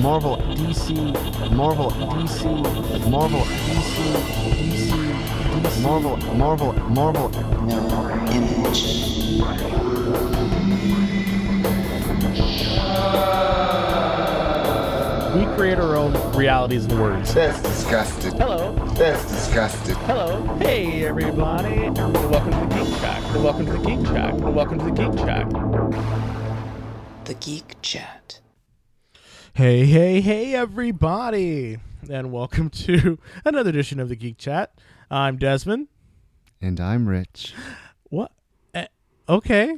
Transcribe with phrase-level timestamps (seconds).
[0.00, 3.96] Marvel, DC, Marvel, DC, Marvel, DC,
[4.54, 4.92] DC,
[5.60, 7.28] DC, Marvel, Marvel, Marvel.
[7.62, 9.08] Mirror image.
[15.34, 17.34] We create our own realities and words.
[17.34, 18.36] That's disgusting.
[18.36, 18.72] Hello.
[18.94, 19.96] That's disgusting.
[20.06, 20.42] Hello.
[20.58, 21.90] Hey, everybody.
[21.90, 23.22] Welcome to the Geek Shack.
[23.34, 24.32] And welcome to the Geek Shack.
[24.32, 25.48] And welcome to the Geek Shack.
[27.24, 28.40] The Geek Chat.
[29.58, 31.78] Hey, hey, hey, everybody.
[32.08, 34.72] And welcome to another edition of the Geek Chat.
[35.10, 35.88] I'm Desmond.
[36.60, 37.54] And I'm Rich.
[38.04, 38.30] What?
[38.72, 38.86] Eh,
[39.28, 39.70] okay.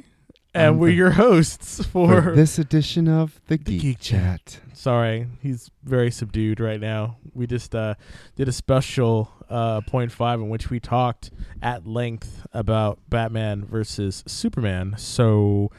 [0.53, 4.59] And I'm we're the- your hosts for, For this edition of the, Geek, Geek Chat.
[4.73, 7.17] Sorry, he's very subdued right now.
[7.33, 7.95] We just uh,
[8.35, 14.23] did a special uh, point five in which we talked at length about Batman versus
[14.27, 14.93] Superman.
[14.99, 15.71] So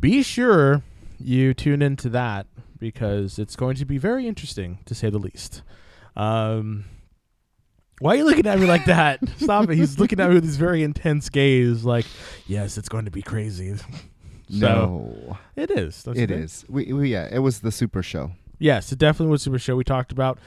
[0.00, 0.82] be sure
[1.20, 5.62] you tune into that because it's going to be very interesting to say the least.
[6.16, 6.84] Um,
[8.00, 9.20] why are you looking at me like that?
[9.38, 9.76] Stop it.
[9.76, 12.04] He's looking at me with his very intense gaze, like,
[12.46, 13.74] yes, it's going to be crazy.
[14.48, 16.06] So, no, It is.
[16.06, 16.64] it think?
[16.68, 18.30] We, we yeah, it was the Super Show.
[18.60, 19.74] Yes, it definitely was Super Show.
[19.74, 20.38] We talked about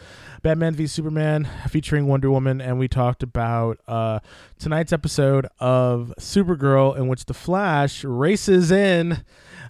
[0.42, 4.20] Batman v Superman featuring Wonder Woman, and we talked about uh,
[4.58, 9.24] tonight's episode of Supergirl, in which the Flash races in.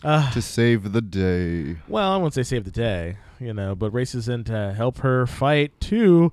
[0.04, 1.78] Uh, to save the day.
[1.88, 5.26] well, I won't say save the day, you know, but races in to help her
[5.28, 6.32] fight two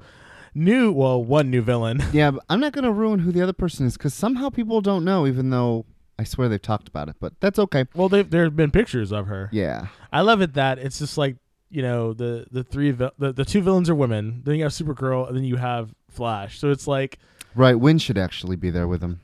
[0.55, 2.03] new, well, one new villain.
[2.13, 4.81] Yeah, but I'm not going to ruin who the other person is because somehow people
[4.81, 5.85] don't know, even though
[6.19, 7.17] I swear they've talked about it.
[7.21, 7.87] But that's okay.
[7.95, 9.51] Well, they've, there have been pictures of her.
[9.53, 9.89] Yeah.
[10.13, 11.37] I love it that it's just like
[11.69, 14.43] you know the the three the, the two villains are women.
[14.45, 16.59] Then you have Supergirl, and then you have Flash.
[16.61, 17.19] So it's like
[17.57, 17.75] Right.
[17.75, 19.21] Winn should actually be there with him.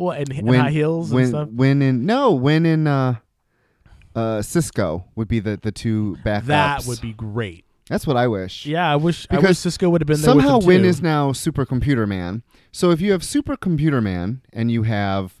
[0.00, 1.48] Well, and, and Winn- high heels and Winn, stuff.
[1.50, 3.16] Winn in no Winn in uh,
[4.14, 6.46] uh, Cisco would be the the two backups.
[6.46, 7.64] That would be great.
[7.88, 8.66] That's what I wish.
[8.66, 10.30] Yeah, I wish I wish Because Cisco would have been there.
[10.30, 12.42] Somehow Winn is now Supercomputer Man.
[12.72, 15.40] So if you have Supercomputer Man and you have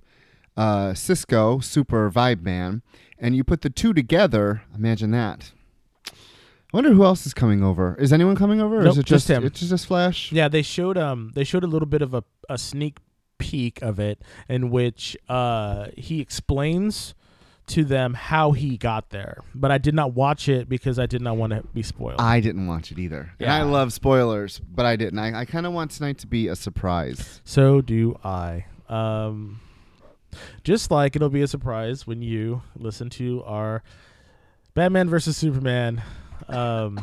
[0.56, 2.82] uh, Cisco Super Vibe Man,
[3.18, 5.52] and you put the two together, imagine that.
[6.06, 7.96] I wonder who else is coming over.
[7.98, 8.80] Is anyone coming over?
[8.80, 9.44] Or Nope, is it just just him.
[9.44, 10.30] It's just Flash.
[10.30, 12.98] Yeah, they showed um they showed a little bit of a, a sneak
[13.40, 17.14] peek of it in which uh he explains
[17.66, 19.42] to them how he got there.
[19.54, 22.20] But I did not watch it because I did not want to be spoiled.
[22.20, 23.32] I didn't watch it either.
[23.38, 25.20] And I love spoilers, but I didn't.
[25.20, 27.40] I, I kind of want tonight to be a surprise.
[27.44, 28.66] So do I.
[28.88, 29.60] Um,
[30.64, 33.82] just like it'll be a surprise when you listen to our
[34.74, 36.02] Batman versus Superman
[36.48, 36.98] um,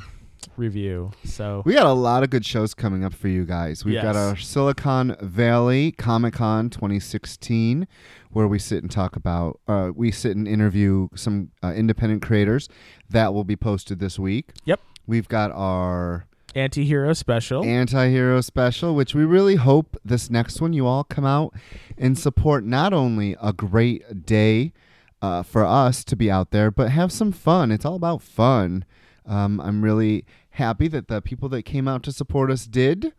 [0.55, 1.11] review.
[1.23, 3.85] So We got a lot of good shows coming up for you guys.
[3.85, 7.87] We've got our Silicon Valley Comic Con 2016,
[8.31, 12.69] where we sit and talk about, uh, we sit and interview some uh, independent creators.
[13.09, 14.51] That will be posted this week.
[14.65, 14.79] Yep.
[15.05, 17.63] We've got our anti-hero special.
[17.63, 21.53] anti hero special, which we really hope this next one you all come out
[21.97, 24.73] and support not only a great day
[25.21, 27.71] uh, for us to be out there, but have some fun.
[27.71, 28.85] It's all about fun.
[29.27, 33.13] Um, I'm really happy that the people that came out to support us did.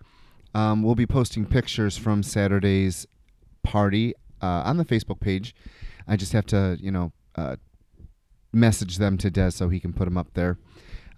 [0.54, 3.06] Um, we'll be posting pictures from Saturday's
[3.62, 5.54] party uh, on the Facebook page.
[6.06, 7.56] I just have to, you know, uh,
[8.52, 10.58] message them to Des so he can put them up there.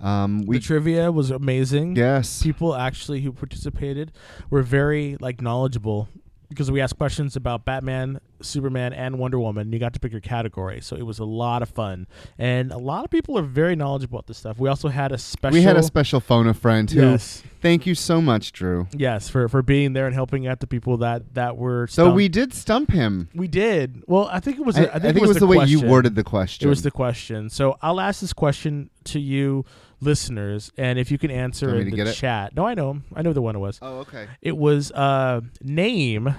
[0.01, 1.95] Um, we the trivia was amazing.
[1.95, 4.13] yes, People actually who participated
[4.49, 6.09] were very like knowledgeable
[6.51, 9.73] because we asked questions about Batman, Superman, and Wonder Woman.
[9.73, 12.07] You got to pick your category, so it was a lot of fun,
[12.39, 14.59] and a lot of people are very knowledgeable about this stuff.
[14.59, 15.55] We also had a special.
[15.55, 17.01] we had a special phone a friend who.
[17.01, 17.43] yes.
[17.63, 18.89] Thank you so much, Drew.
[18.97, 21.87] Yes, for for being there and helping out the people that that were.
[21.87, 23.29] So we did stump him.
[23.35, 24.03] we did.
[24.07, 24.77] Well, I think it was.
[24.77, 26.67] I, a- I think, it was, the, way you worded the question.
[26.67, 27.51] It was the question.
[27.51, 29.65] So I'll ask this question to you,
[30.01, 32.15] listeners, and if you can answer in the get it?
[32.15, 32.55] chat.
[32.57, 32.91] No, I know.
[32.91, 33.05] 'em.
[33.15, 33.79] I know the one it was.
[33.83, 34.27] oh, okay.
[34.41, 36.35] It was uh, name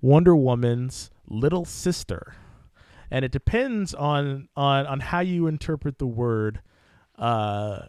[0.00, 2.34] Wonder Woman's little sister,
[3.10, 6.60] and it depends on on on how you interpret the word
[7.18, 7.86] uh,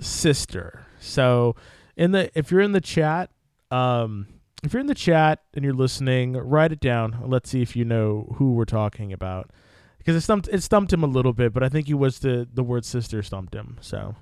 [0.00, 0.86] sister.
[1.00, 1.56] So
[1.96, 3.30] in the if you're in the chat,
[3.70, 4.26] um,
[4.64, 7.18] if you're in the chat and you're listening, write it down.
[7.24, 9.50] Let's see if you know who we're talking about.
[9.98, 12.48] Because it stumped it stumped him a little bit, but I think he was the
[12.52, 13.78] the word sister stumped him.
[13.80, 14.16] So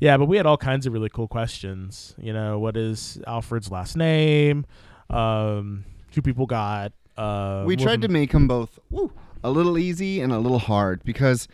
[0.00, 2.14] yeah, but we had all kinds of really cool questions.
[2.18, 4.66] You know, what is Alfred's last name?
[5.10, 6.92] Um, two people got.
[7.16, 9.12] Uh, we tried to make them both woo,
[9.42, 11.46] a little easy and a little hard because,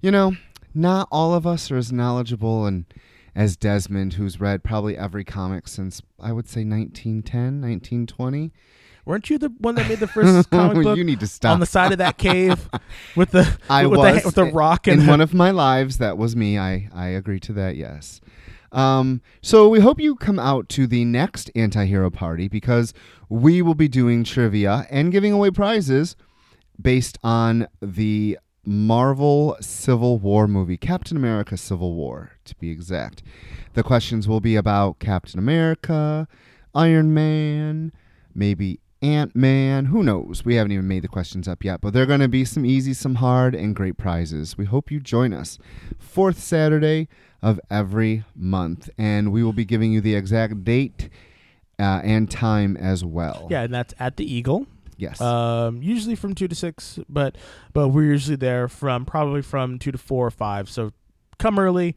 [0.00, 0.36] you know,
[0.74, 2.84] not all of us are as knowledgeable and
[3.34, 8.52] as Desmond, who's read probably every comic since I would say 1910, 1920.
[9.06, 11.52] Weren't you the one that made the first comic book you need to stop.
[11.52, 12.68] on the side of that cave
[13.16, 15.98] with the I with, was the, with the rock and in one of my lives.
[15.98, 16.58] That was me.
[16.58, 17.76] I I agree to that.
[17.76, 18.20] Yes.
[18.72, 22.92] Um, so we hope you come out to the next anti-hero party because
[23.28, 26.16] we will be doing trivia and giving away prizes
[26.82, 33.22] based on the Marvel Civil War movie, Captain America Civil War, to be exact.
[33.74, 36.26] The questions will be about Captain America,
[36.74, 37.92] Iron Man,
[38.34, 39.86] maybe Ant Man.
[39.86, 40.44] Who knows?
[40.44, 42.94] We haven't even made the questions up yet, but they're going to be some easy,
[42.94, 44.56] some hard, and great prizes.
[44.56, 45.58] We hope you join us.
[45.98, 47.08] Fourth Saturday
[47.42, 51.10] of every month, and we will be giving you the exact date
[51.78, 53.46] uh, and time as well.
[53.50, 54.66] yeah, and that's at the Eagle.
[54.96, 55.20] Yes.
[55.20, 57.36] Um, usually from two to six, but
[57.74, 60.70] but we're usually there from probably from two to four or five.
[60.70, 60.92] So
[61.38, 61.94] come early,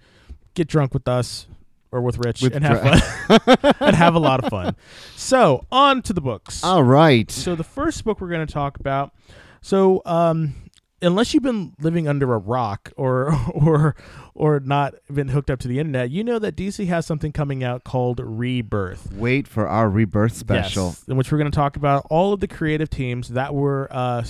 [0.54, 1.48] get drunk with us
[1.92, 4.76] or with Rich, With and have fun and have a lot of fun.
[5.16, 6.64] So on to the books.
[6.64, 7.30] All right.
[7.30, 9.14] So the first book we're going to talk about.
[9.62, 10.56] So um,
[11.02, 13.96] unless you've been living under a rock or or
[14.34, 17.64] or not been hooked up to the internet, you know that DC has something coming
[17.64, 19.12] out called Rebirth.
[19.14, 20.88] Wait for our rebirth special.
[20.88, 23.88] Yes, in which we're going to talk about all of the creative teams that were,
[23.92, 24.24] uh,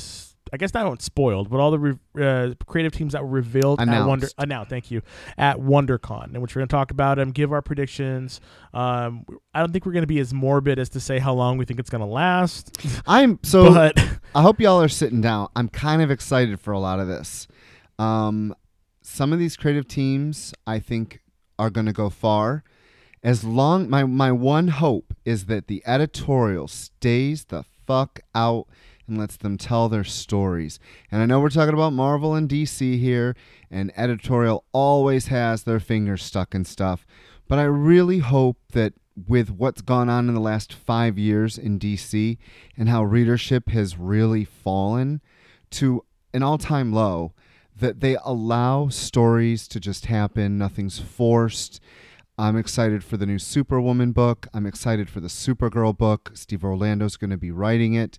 [0.52, 3.80] I guess not not spoiled, but all the re- uh, creative teams that were revealed
[3.82, 4.28] at Wonder.
[4.38, 5.02] Uh, now, thank you,
[5.38, 8.42] at WonderCon, in which we're going to talk about them, give our predictions.
[8.74, 11.58] Um, I don't think we're going to be as morbid as to say how long
[11.58, 14.00] we think it's going to last, I'm so but
[14.36, 15.50] I hope y'all are sitting down.
[15.56, 17.48] I'm kind of excited for a lot of this.
[17.98, 18.56] Um,
[19.02, 21.22] some of these creative teams I think
[21.58, 22.64] are going to go far.
[23.22, 28.68] As long my my one hope is that the editorial stays the fuck out
[29.10, 30.80] and lets them tell their stories.
[31.12, 33.36] And I know we're talking about Marvel and DC here,
[33.70, 37.06] and editorial always has their fingers stuck in stuff.
[37.48, 38.94] But I really hope that
[39.28, 42.38] with what's gone on in the last five years in DC
[42.78, 45.22] and how readership has really fallen
[45.72, 47.34] to an all time low,
[47.76, 50.58] that they allow stories to just happen.
[50.58, 51.80] Nothing's forced.
[52.38, 54.48] I'm excited for the new Superwoman book.
[54.54, 56.32] I'm excited for the Supergirl book.
[56.36, 58.18] Steve Orlando's going to be writing it.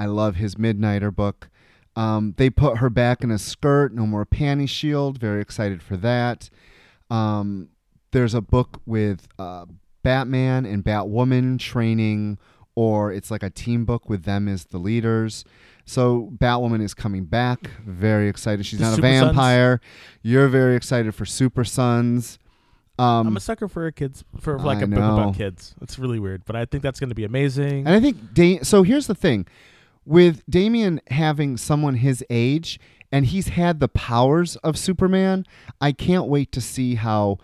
[0.00, 1.48] I love his Midnighter book.
[1.94, 5.18] Um, they put her back in a skirt, no more panty shield.
[5.18, 6.48] Very excited for that.
[7.10, 7.68] Um,
[8.12, 9.66] there's a book with uh,
[10.02, 12.38] Batman and Batwoman training,
[12.74, 15.44] or it's like a team book with them as the leaders.
[15.84, 17.70] So Batwoman is coming back.
[17.84, 18.64] Very excited.
[18.64, 19.26] She's The not a Super Sons?
[19.26, 19.80] vampire.
[20.22, 22.38] You're very excited for Super Sons.
[22.98, 25.74] Um, I'm a sucker for a kids for like I a book about kids.
[25.80, 27.86] It's really weird, but I think that's going to be amazing.
[27.86, 28.82] And I think da- so.
[28.82, 29.46] Here's the thing,
[30.04, 32.80] with Damian having someone his age,
[33.12, 35.44] and he's had the powers of Superman.
[35.80, 37.38] I can't wait to see how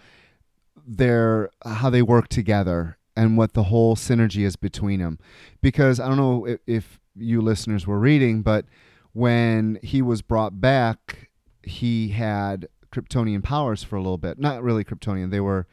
[0.87, 5.19] they're how they work together and what the whole synergy is between them.
[5.61, 8.67] Because I don't know if, if you listeners were reading, but
[9.13, 11.31] when he was brought back,
[11.63, 14.39] he had Kryptonian powers for a little bit.
[14.39, 15.31] Not really Kryptonian.
[15.31, 15.67] They were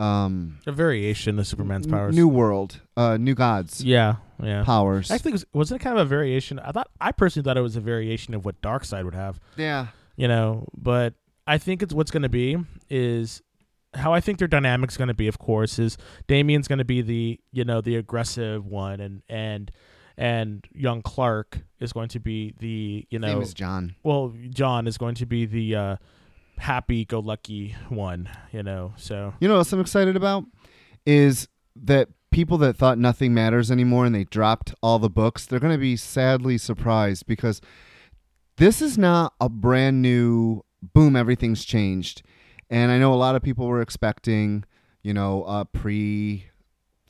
[0.00, 2.14] um, a variation of Superman's powers.
[2.14, 4.64] New World, uh, New Gods yeah, yeah.
[4.64, 5.10] powers.
[5.10, 6.58] Actually, was, was it kind of a variation?
[6.58, 9.38] I thought I personally thought it was a variation of what Darkseid would have.
[9.56, 9.88] yeah.
[10.16, 11.14] You know, but
[11.46, 12.56] I think it's what's going to be
[12.90, 13.40] is
[13.94, 15.28] how I think their dynamic's going to be.
[15.28, 15.96] Of course, is
[16.28, 19.70] Damian's going to be the you know the aggressive one, and and
[20.18, 23.94] and young Clark is going to be the you Name know is Jon.
[24.02, 25.96] well Jon is going to be the uh,
[26.60, 28.28] happy-go-lucky one.
[28.52, 30.44] You know, so You know what else I'm excited about
[31.06, 35.58] is that people that thought nothing matters anymore and they dropped all the books, they're
[35.58, 37.60] going to be sadly surprised because
[38.56, 41.16] this is not a brand new boom.
[41.16, 42.22] Everything's changed,
[42.68, 44.64] and I know a lot of people were expecting,
[45.02, 46.46] you know, a pre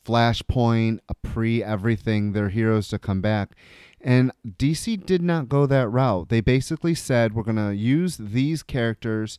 [0.05, 3.57] Flashpoint, a pre everything, their heroes to come back.
[4.01, 6.29] And DC did not go that route.
[6.31, 9.39] They basically said, we're going to use these characters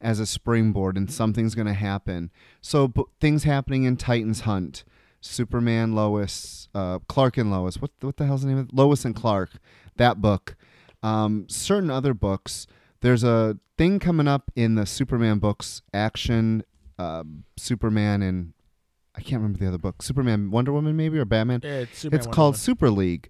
[0.00, 2.30] as a springboard and something's going to happen.
[2.60, 4.84] So, b- things happening in Titans Hunt,
[5.20, 7.80] Superman, Lois, uh, Clark and Lois.
[7.80, 8.74] What, what the hell's the name of it?
[8.74, 9.52] Lois and Clark,
[9.96, 10.56] that book.
[11.02, 12.66] Um, certain other books.
[13.00, 16.64] There's a thing coming up in the Superman books, Action,
[16.98, 17.24] uh,
[17.56, 18.52] Superman, and
[19.16, 20.02] I can't remember the other book.
[20.02, 22.56] Superman, Wonder Woman, maybe, or Batman it's Superman it's called.
[22.56, 23.28] Super League.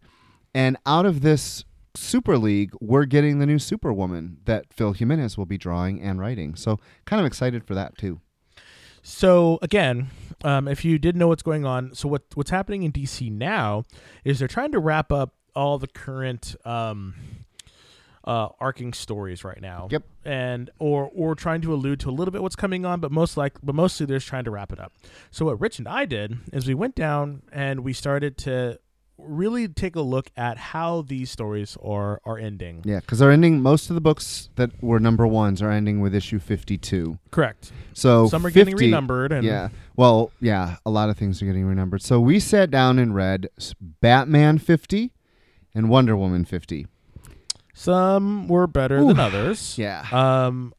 [0.55, 5.47] And out of this Super League, we're getting the new Superwoman that Phil Jimenez will
[5.47, 6.55] be drawing and writing.
[6.55, 8.21] So kind of excited for that too.
[9.03, 10.11] So again,
[10.45, 13.83] um, if you didn't know what's going on, so what what's happening in DC now
[14.25, 17.15] is they're trying to wrap up all the current um,
[18.25, 19.89] uh, arcing stories right now.
[19.91, 20.05] Yep.
[20.25, 23.37] And or or trying to allude to a little bit what's coming on, but most
[23.37, 24.93] like but mostly they're just trying to wrap it up.
[25.31, 28.79] So what Rich and I did is we went down and we started to
[29.23, 32.83] really take a look at how these stories are are ending.
[32.85, 33.61] Yeah, because they're ending.
[33.61, 37.19] Most of the books that were number ones are ending with issue fifty-two.
[37.31, 37.73] Correct.
[37.95, 41.47] So Some are 50 getting renumbered, and yeah, well, yeah, a lot of things are
[41.47, 42.02] getting renumbered.
[42.02, 43.49] So we sat down and read
[43.81, 45.12] Batman fifty
[45.75, 46.87] and Wonder Woman fifty.
[47.75, 49.76] some were better than others.
[49.79, 50.05] Yeah.
[50.12, 50.75] Um,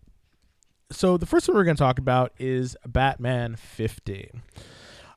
[0.91, 4.29] so the first one we're going to talk about is Batman 50.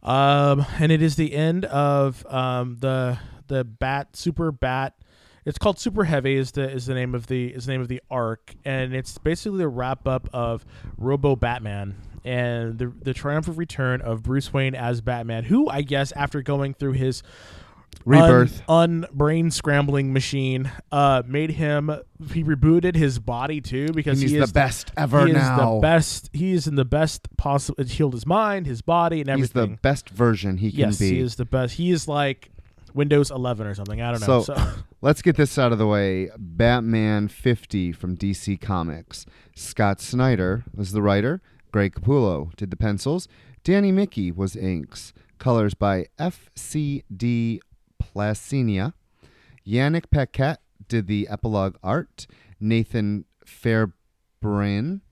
[0.07, 4.95] Um, and it is the end of um, the the Bat Super Bat.
[5.45, 7.89] It's called Super Heavy is the is the name of the is the name of
[7.89, 10.65] the arc, and it's basically the wrap up of
[10.97, 16.13] Robo Batman and the the triumphant return of Bruce Wayne as Batman, who I guess
[16.13, 17.25] after going through his
[18.05, 18.63] Rebirth.
[18.69, 21.91] un, brain scrambling machine uh made him
[22.33, 25.55] he rebooted his body too because he's he the best ever he now.
[25.55, 29.21] is the best he is in the best possible it healed his mind his body
[29.21, 29.63] and everything.
[29.71, 31.11] He's the best version he can yes be.
[31.11, 32.51] he is the best he is like
[32.95, 34.69] windows 11 or something i don't know So- so,
[35.03, 36.31] Let's get this out of the way.
[36.39, 39.25] Batman 50 from DC Comics.
[39.55, 41.43] Scott Snyder was the writer.
[41.71, 43.29] Greg Capullo did the pencils.
[43.63, 45.13] Danny Miki was inks.
[45.39, 47.03] Colors by F.C.O.
[48.17, 48.95] Plascencia.
[49.67, 52.27] Yanick Paquette did the epilogue art.
[52.59, 55.03] Nathan Fairbairn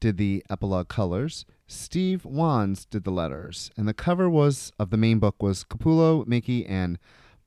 [0.00, 1.44] did the epilogue colors.
[1.66, 3.70] Steve Wands did the letters.
[3.76, 6.98] And the cover was of the main book was Capullo, Miki, and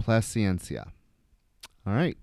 [0.01, 0.91] Plascencia.
[1.85, 2.17] All right.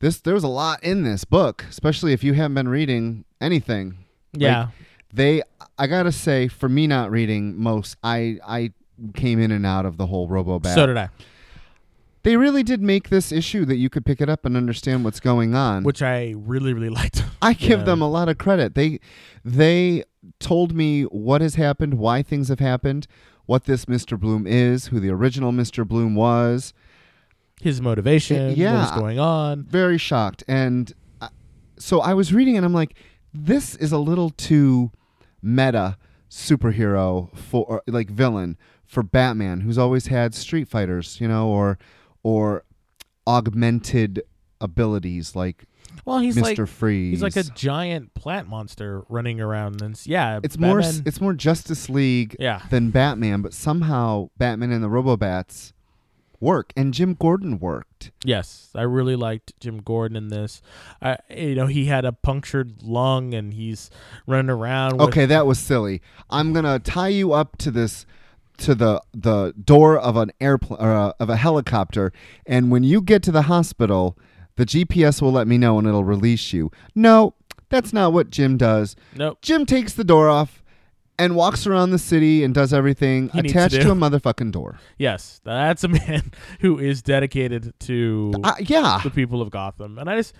[0.00, 4.04] This there was a lot in this book, especially if you haven't been reading anything.
[4.32, 4.68] yeah
[5.12, 5.42] They
[5.76, 8.72] I gotta say, for me not reading most, I I
[9.14, 11.08] came in and out of the whole Robo so did i
[12.28, 15.18] they really did make this issue that you could pick it up and understand what's
[15.18, 15.82] going on.
[15.82, 17.84] which i really really liked I give Yeah.
[17.86, 18.74] them a lot of credit.
[18.74, 18.98] They
[19.44, 20.04] they
[20.40, 23.06] told me what has happened, why things have happened,
[23.46, 24.18] what this Mr.
[24.20, 25.86] Bloom is, who the original Mr.
[25.88, 26.74] Bloom was.
[27.62, 28.74] his motivation Yeah.
[28.74, 30.44] what was going on Very shocked.
[30.46, 30.92] And
[31.22, 31.28] I,
[31.78, 32.94] so I was reading and I'm like,
[33.32, 34.90] this is a little too
[35.40, 35.96] meta
[36.28, 41.78] superhero for like villain for Batman, who's always had Street Fighters, you know, or
[42.22, 42.64] or
[43.26, 44.22] augmented
[44.60, 45.64] abilities like
[46.04, 46.58] well he's Mr.
[46.58, 47.12] like Freeze.
[47.12, 51.88] he's like a giant plant monster running around and yeah it's more it's more Justice
[51.88, 52.62] League Yeah.
[52.70, 55.72] than Batman, but somehow Batman and the Robobats
[56.40, 58.12] work, and Jim Gordon worked.
[58.24, 60.62] Yes, I really liked Jim Gordon in this.
[61.02, 63.90] I, you know, he had a punctured lung and he's
[64.24, 64.98] running around.
[64.98, 66.00] With, Okay, that was silly.
[66.30, 68.06] I'm gonna tie you up to this
[68.58, 72.12] to the the door of an airplane uh, of a helicopter,
[72.46, 74.16] and when you get to the hospital,
[74.56, 76.70] the GPS will let me know and it'll release you.
[76.94, 77.34] No,
[77.68, 78.96] that's not what Jim does.
[79.16, 79.38] Nope.
[79.42, 80.62] Jim takes the door off
[81.20, 83.82] and walks around the city and does everything He needs to attached do.
[83.82, 84.78] to a motherfucking door.
[84.98, 89.00] Yes, that's a man who is dedicated to Uh, yeah.
[89.02, 90.34] the people of Gotham, and I just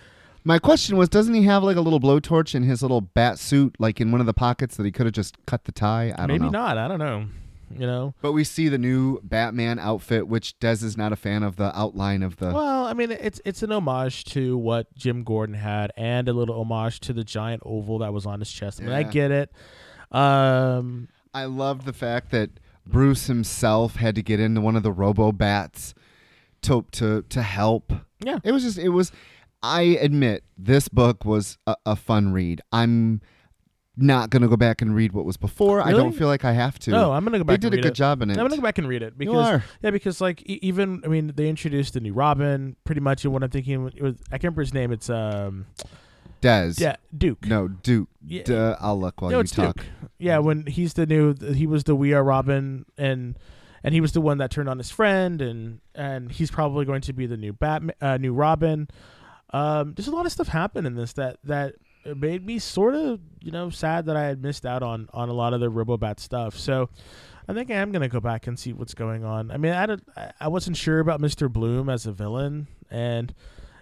[0.45, 3.75] My question was, doesn't he have like a little blowtorch in his little bat suit,
[3.79, 6.13] like in one of the pockets that he could have just cut the tie?
[6.17, 6.49] I don't maybe know.
[6.49, 6.77] not.
[6.77, 7.25] I don't know.
[7.71, 8.13] You know.
[8.21, 11.77] But we see the new Batman outfit, which Des is not a fan of the
[11.77, 12.51] outline of the.
[12.51, 16.59] Well, I mean, it's it's an homage to what Jim Gordon had, and a little
[16.59, 18.81] homage to the giant oval that was on his chest.
[18.81, 19.51] I mean, I get it.
[20.11, 22.49] Um, I love the fact that
[22.85, 25.93] Bruce himself had to get into one of the Robo Bats
[26.63, 27.93] to to to help.
[28.19, 28.39] yeah.
[28.43, 29.11] It was just it was.
[29.61, 32.61] I admit this book was a, a fun read.
[32.71, 33.21] I'm
[34.01, 35.81] not gonna go back and read what was before.
[35.81, 36.91] I don't feel like I have to.
[36.91, 37.59] No, I'm gonna go back.
[37.59, 37.95] they did and a good it.
[37.95, 38.37] job in it.
[38.37, 39.63] I'm gonna go back and read it You because are.
[39.81, 43.23] yeah, because like e- even I mean they introduced the new Robin pretty much.
[43.25, 44.91] And what I'm thinking it was I can't remember his name.
[44.91, 45.65] It's um
[46.41, 46.73] Des.
[46.77, 47.45] yeah Duke.
[47.45, 48.09] No, Duke.
[48.25, 48.43] Yeah.
[48.43, 49.77] Duh, I'll look while no, you it's talk.
[49.77, 49.85] Duke.
[50.17, 53.37] Yeah, when he's the new he was the We Are Robin and
[53.83, 57.01] and he was the one that turned on his friend and and he's probably going
[57.01, 58.87] to be the new Batman, uh, new Robin.
[59.51, 61.75] Um, there's a lot of stuff happened in this that that
[62.15, 65.33] made me sort of you know sad that I had missed out on on a
[65.33, 66.57] lot of the Robobat stuff.
[66.57, 66.89] So
[67.47, 69.49] I think I am gonna go back and see what's going on.
[69.51, 70.03] I mean, I don't,
[70.39, 73.33] I- wasn't sure about Mister Bloom as a villain, and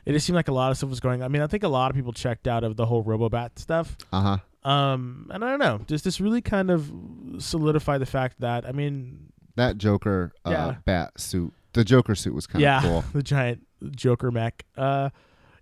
[0.05, 1.21] it just seemed like a lot of stuff was going.
[1.21, 3.97] I mean, I think a lot of people checked out of the whole Robobat stuff.
[4.13, 4.21] Uh
[4.63, 4.69] huh.
[4.69, 6.91] Um, and I don't know, does this really kind of
[7.39, 10.75] solidify the fact that I mean, That Joker uh, Yeah.
[10.85, 11.53] bat suit.
[11.73, 13.03] The Joker suit was kind of yeah, cool.
[13.13, 14.65] the giant Joker mech.
[14.77, 15.09] Uh,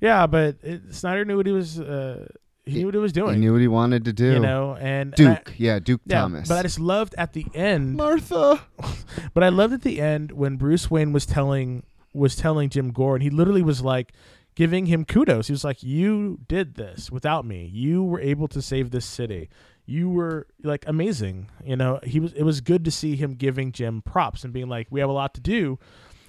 [0.01, 1.79] yeah, but it, Snyder knew what he was.
[1.79, 2.27] Uh,
[2.65, 3.35] he, knew what he was doing.
[3.35, 4.33] He knew what he wanted to do.
[4.33, 5.53] you know, and and I- Duke.
[5.57, 6.47] yeah, Duke yeah, Thomas.
[6.47, 7.95] but I just loved at the end.
[7.95, 8.61] Martha.
[9.33, 13.21] But I loved at the end when Bruce Wayne was telling was telling Jim Gordon.
[13.23, 14.13] He literally was like
[14.55, 15.47] giving him kudos.
[15.47, 17.65] He was like, "You did this without me.
[17.65, 19.49] You were able to save this city.
[19.85, 22.31] You were like amazing." You know, he was.
[22.33, 25.13] It was good to see him giving Jim props and being like, "We have a
[25.13, 25.77] lot to do."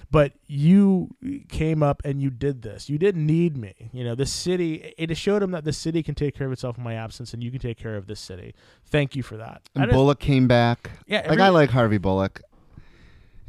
[0.09, 1.09] But you
[1.49, 2.89] came up and you did this.
[2.89, 3.89] You didn't need me.
[3.91, 4.93] You know, the city.
[4.97, 7.43] It showed him that the city can take care of itself in my absence, and
[7.43, 8.53] you can take care of this city.
[8.85, 9.61] Thank you for that.
[9.75, 10.91] And Bullock came back.
[11.07, 12.41] Yeah, like I like Harvey Bullock.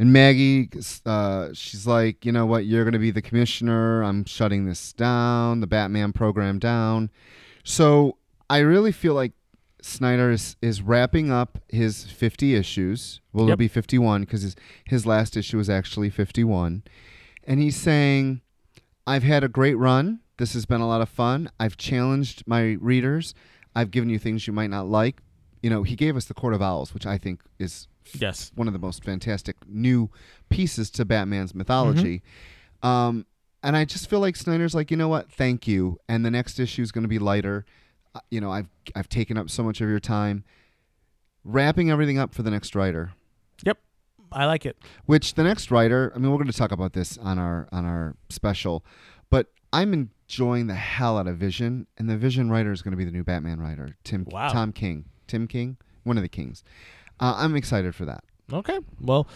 [0.01, 0.71] And Maggie,
[1.07, 2.67] uh, she's like, you know what?
[2.67, 4.03] You're going to be the commissioner.
[4.03, 7.11] I'm shutting this down, the Batman program down.
[7.65, 8.17] So
[8.49, 9.33] I really feel like
[9.81, 13.21] Snyder is, is wrapping up his 50 issues.
[13.33, 13.59] Well, it'll Yep.
[13.59, 16.83] be 51 because his, his last issue was actually 51.
[17.45, 18.41] And he's saying,
[19.07, 20.21] I've had a great run.
[20.37, 21.51] This has been a lot of fun.
[21.59, 23.35] I've challenged my readers.
[23.75, 25.21] I've given you things you might not like.
[25.63, 28.53] You know, he gave us the Court of Owls, which I think is yes.
[28.55, 30.11] one of the most fantastic new
[30.49, 32.23] pieces to Batman's mythology.
[32.83, 33.27] Um,
[33.63, 35.31] and I just feel like Snyder's like, you know what?
[35.33, 35.99] Thank you.
[36.09, 37.65] And the next issue is going to be lighter.
[38.31, 40.45] You know, I've I've taken up so much of your time.
[41.45, 43.13] Wrapping everything up for the next writer.
[43.65, 43.79] Yep.
[44.33, 44.77] I like it.
[45.07, 47.85] Which the next writer, I mean, we're going to talk about this on our on
[47.85, 48.85] our special,
[49.31, 52.97] but I'm enjoying the hell out of Vision, and the Vision writer is going to
[52.99, 54.49] be the new Batman writer, Tim Wow.
[54.49, 56.63] Tom King, Tim King, one of the Kings.
[57.21, 58.25] Uh, I'm excited for that.
[58.53, 58.79] Okay.
[59.01, 59.27] Well,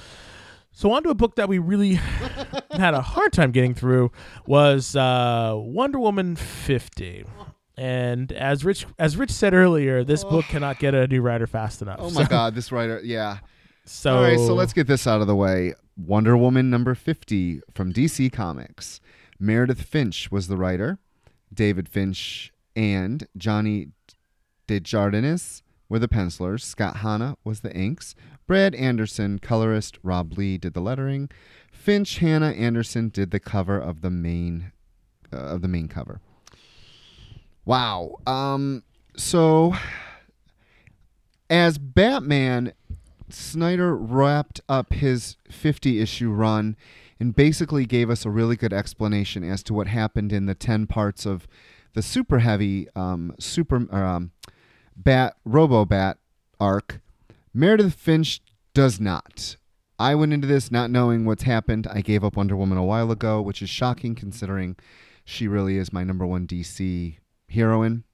[0.73, 1.95] so on to a book that we really
[2.71, 4.11] had a hard time getting through
[4.47, 7.25] was uh, Wonder Woman 50.
[7.77, 11.81] And as Rich as Rich said earlier, this book cannot get a new writer fast
[11.83, 11.99] enough.
[12.01, 13.39] Oh my So- God, this writer, yeah.
[13.85, 15.75] So All right, so let's get this out of the way.
[15.97, 19.01] Wonder Woman number 50 from DC Comics.
[19.41, 20.99] Meredith Finch was the writer.
[21.53, 23.89] David Finch and Johnny
[24.67, 26.65] Desjardins were the pencilers.
[26.65, 28.15] Scott Hanna was the inks.
[28.47, 29.99] Brad Anderson, colorist.
[30.03, 31.29] Rob Lee did the lettering.
[31.73, 34.73] Finch, Hanna Anderson did the cover of the main
[35.33, 36.21] uh, of the main cover.
[37.65, 38.17] Wow.
[38.27, 38.83] Um
[39.17, 39.75] so
[41.51, 42.73] as Batman
[43.29, 46.77] Snyder wrapped up his 50 issue run
[47.21, 50.87] and basically gave us a really good explanation as to what happened in the 10
[50.87, 51.47] parts of
[51.95, 54.33] the super heavy um, super um,
[54.97, 56.19] bat robo bat
[56.59, 57.01] arc.
[57.55, 58.41] Meredith finch
[58.75, 59.57] does not.
[59.99, 61.87] I went into this not knowing what's happened.
[61.87, 64.77] I gave up wonder woman a while ago which is shocking considering
[65.25, 67.17] she really is my number one dc
[67.53, 68.05] heroine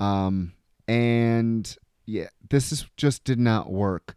[0.00, 0.52] um,
[0.88, 4.14] and yeah this is just did not work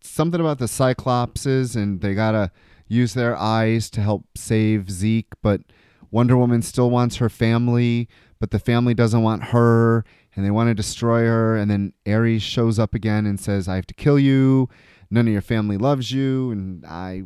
[0.00, 2.50] something about the Cyclopses and they gotta
[2.88, 5.60] use their eyes to help save Zeke, but
[6.10, 10.68] Wonder Woman still wants her family, but the family doesn't want her and they want
[10.68, 11.56] to destroy her.
[11.56, 14.68] And then Ares shows up again and says, I have to kill you.
[15.10, 16.50] None of your family loves you.
[16.50, 17.24] And I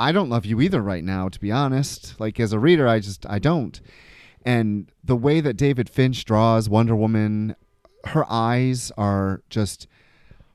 [0.00, 2.18] I don't love you either right now, to be honest.
[2.20, 3.80] Like as a reader, I just I don't.
[4.48, 7.54] And the way that David Finch draws Wonder Woman,
[8.06, 9.86] her eyes are just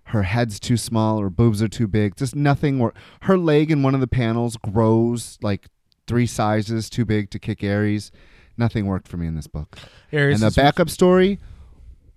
[0.06, 2.16] her head's too small, her boobs are too big.
[2.16, 2.80] Just nothing.
[2.80, 5.68] Wor- her leg in one of the panels grows like
[6.08, 8.12] three sizes too big to kick Ares.
[8.58, 9.78] Nothing worked for me in this book.
[10.12, 11.38] Ares, and the backup story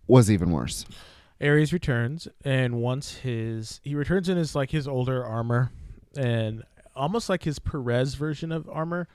[0.07, 0.87] was even worse.
[1.43, 5.73] Ares returns, and once his he returns in his like his older armor,
[6.17, 6.63] and
[6.95, 9.09] almost like his Perez version of armor,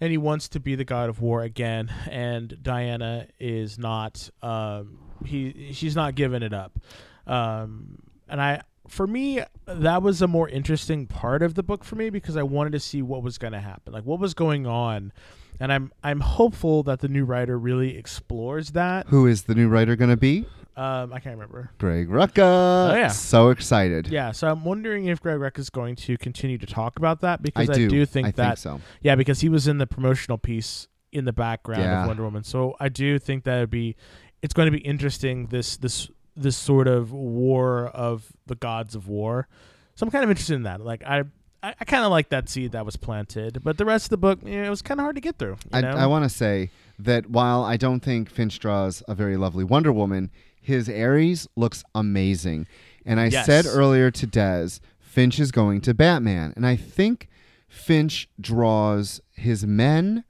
[0.00, 1.92] and he wants to be the god of war again.
[2.10, 4.30] And Diana is not.
[4.42, 6.78] Um, he she's not giving it up.
[7.26, 11.96] Um, and I for me that was a more interesting part of the book for
[11.96, 14.66] me because I wanted to see what was going to happen, like what was going
[14.66, 15.12] on.
[15.60, 19.08] And I'm I'm hopeful that the new writer really explores that.
[19.08, 20.46] Who is the new writer going to be?
[20.78, 21.70] Um, I can't remember.
[21.78, 22.92] Greg Rucka.
[22.92, 23.08] Oh, yeah.
[23.08, 24.06] So excited.
[24.08, 27.42] Yeah, so I'm wondering if Greg Rucka is going to continue to talk about that
[27.42, 28.06] because I because do.
[28.06, 28.80] think I that think so.
[29.02, 32.02] yeah, because he was in the promotional piece in the background Yeah.
[32.02, 32.44] of Wonder Woman.
[32.44, 33.96] So I do think that would be
[34.40, 39.08] it's going to be interesting this this this sort of war of the gods of
[39.08, 39.48] war.
[39.96, 40.80] So I'm kind of interested in that.
[40.80, 41.24] Like I
[41.60, 44.16] I, I kind of like that seed that was planted, but the rest of the
[44.18, 45.56] book, you know, it was kind of hard to get through.
[45.74, 46.04] You I.
[46.04, 49.92] I want to say that while I don't think Finch draws a very lovely Wonder
[49.92, 50.30] Woman,
[50.68, 52.66] his Ares looks amazing.
[53.04, 53.46] And I Yes.
[53.46, 56.52] said earlier to Des, Finch is going to Batman.
[56.56, 57.28] And I think
[57.68, 60.24] Finch draws his men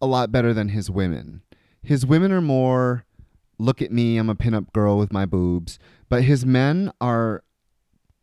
[0.00, 1.42] a lot better than his women.
[1.82, 3.04] His women are more,
[3.58, 5.78] look at me, I'm a pinup girl with my boobs.
[6.08, 7.42] But his men are,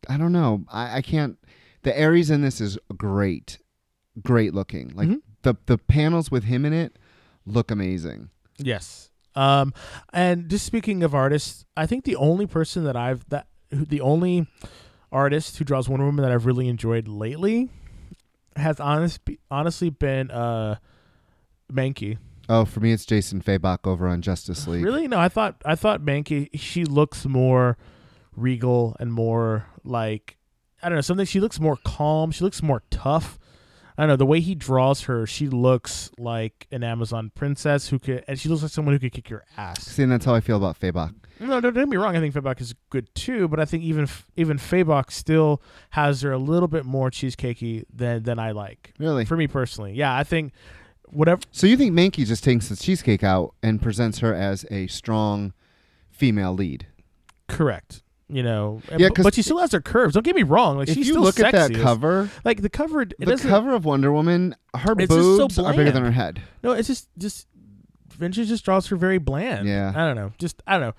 [0.08, 1.38] I don't know, I, I can't.
[1.82, 3.58] The Ares in this is great,
[4.22, 4.92] great looking.
[4.94, 5.20] Like Mhm.
[5.42, 6.98] the the panels with him in it
[7.44, 8.30] look amazing.
[8.58, 9.10] Yes.
[9.36, 9.74] Um,
[10.12, 14.00] and just speaking of artists, I think the only person that I've that who, the
[14.00, 14.46] only
[15.12, 17.70] artist who draws Wonder Woman that I've really enjoyed lately
[18.56, 19.20] has honest
[19.50, 20.76] honestly been uh
[21.72, 22.18] Mankey.
[22.48, 24.84] Oh, for me, it's Jason Fabok over on Justice League.
[24.84, 25.08] Really?
[25.08, 27.76] No, I thought I thought Mankey she looks more
[28.34, 30.38] regal and more like
[30.82, 31.26] I don't know something.
[31.26, 32.30] She looks more calm.
[32.30, 33.38] She looks more tough.
[33.98, 35.26] I don't know the way he draws her.
[35.26, 39.12] She looks like an Amazon princess who could, and she looks like someone who could
[39.12, 39.84] kick your ass.
[39.86, 41.14] See, and that's how I feel about Fabok.
[41.40, 42.16] No, don't get me wrong.
[42.16, 46.32] I think Fabok is good too, but I think even even Fabok still has her
[46.32, 48.92] a little bit more cheesecakey than than I like.
[48.98, 49.24] Really?
[49.24, 50.52] For me personally, yeah, I think
[51.08, 51.42] whatever.
[51.52, 55.52] So you think Mankey just takes the cheesecake out and presents her as a strong
[56.10, 56.86] female lead?
[57.48, 58.02] Correct.
[58.28, 60.14] You know, Yeah, but- she still has her curves.
[60.14, 60.78] Don't get me wrong.
[60.78, 63.84] Like if she's you still look at that cover, like the cover, the cover of
[63.84, 66.42] Wonder Woman, her just so boobs are bigger than her head.
[66.62, 67.46] No, it's just just
[68.10, 69.68] Vintage just draws her very bland.
[69.68, 69.92] Yeah.
[69.94, 70.32] I don't know.
[70.38, 70.94] Just I don't know.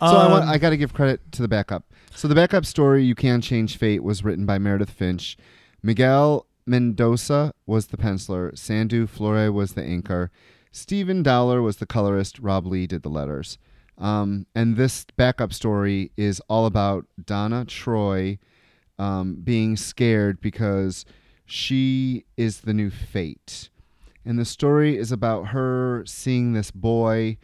[0.00, 1.84] So I, want, Um, I got to give credit to the backup.
[2.14, 5.36] So the backup story, "You Can Change Fate," was written by Meredith Finch.
[5.82, 8.56] Miguel Mendoza was the penciler.
[8.56, 10.30] Sandu Flore was the inker.
[10.72, 12.38] Stephen Dowler was the colorist.
[12.40, 13.58] Rob Lee did the letters.
[13.98, 18.38] Um, and this backup story is all about Donna Troy
[18.98, 21.04] um, being scared because
[21.46, 23.68] she is the new Fate.
[24.24, 27.36] And the story is about her seeing this boy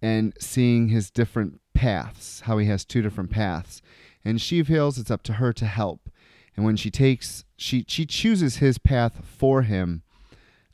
[0.00, 3.82] and seeing his different paths, how he has two different paths.
[4.24, 6.08] And she feels it's up to her to help.
[6.56, 10.02] And when she takes, she she chooses his path for him,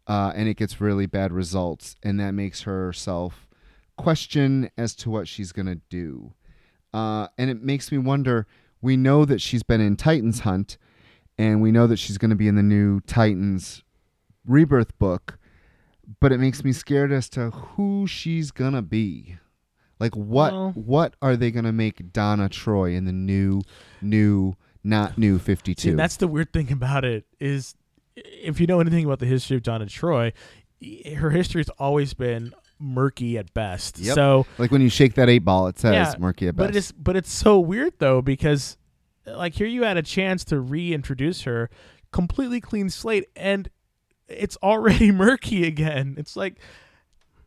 [0.07, 3.49] uh, and it gets really bad results, and that makes herself
[4.03, 6.33] question as to what she's gonna do.
[6.93, 8.47] Uh, and it makes me wonder.
[8.83, 10.79] We know that she's been in Titans Hunt,
[11.39, 13.83] and we know that she's going to be in the new Titans
[14.47, 15.39] Rebirth book,
[16.19, 19.37] but it makes me scared as to who she's gonna be.
[20.01, 23.61] Like what Well- what are they gonna make Donna Troy in the new
[24.01, 27.75] new not new fifty See, that's the weird thing about it is,
[28.17, 30.33] if you know anything about the history of Donna Troy,
[31.17, 33.99] her history has always been murky at best.
[33.99, 34.15] Yep.
[34.15, 36.67] So like when you shake that eight ball, it says Yeah, murky at best.
[36.67, 38.77] But it is, but it's so weird though because,
[39.27, 41.71] like, here you had a chance to reintroduce her,
[42.13, 43.69] completely clean slate, and
[44.29, 46.15] it's already murky again.
[46.19, 46.57] It's like,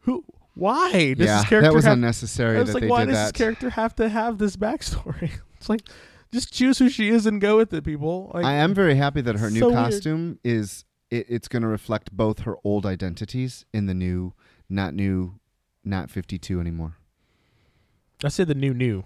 [0.02, 0.24] who?
[0.56, 1.94] Why does yeah, this character that was have?
[1.94, 3.34] unnecessary it's that like, they why did does that.
[3.34, 5.32] this character have to have this backstory?
[5.64, 5.88] It's like,
[6.34, 8.30] just choose who she is and go with it, people.
[8.34, 9.80] Like, I am very happy that her new so weird.
[9.80, 14.34] costume is it, it's going to reflect both her old identities in the new,
[14.70, 15.40] not new,
[15.84, 16.98] not fifty two anymore.
[18.24, 19.04] I say the new new.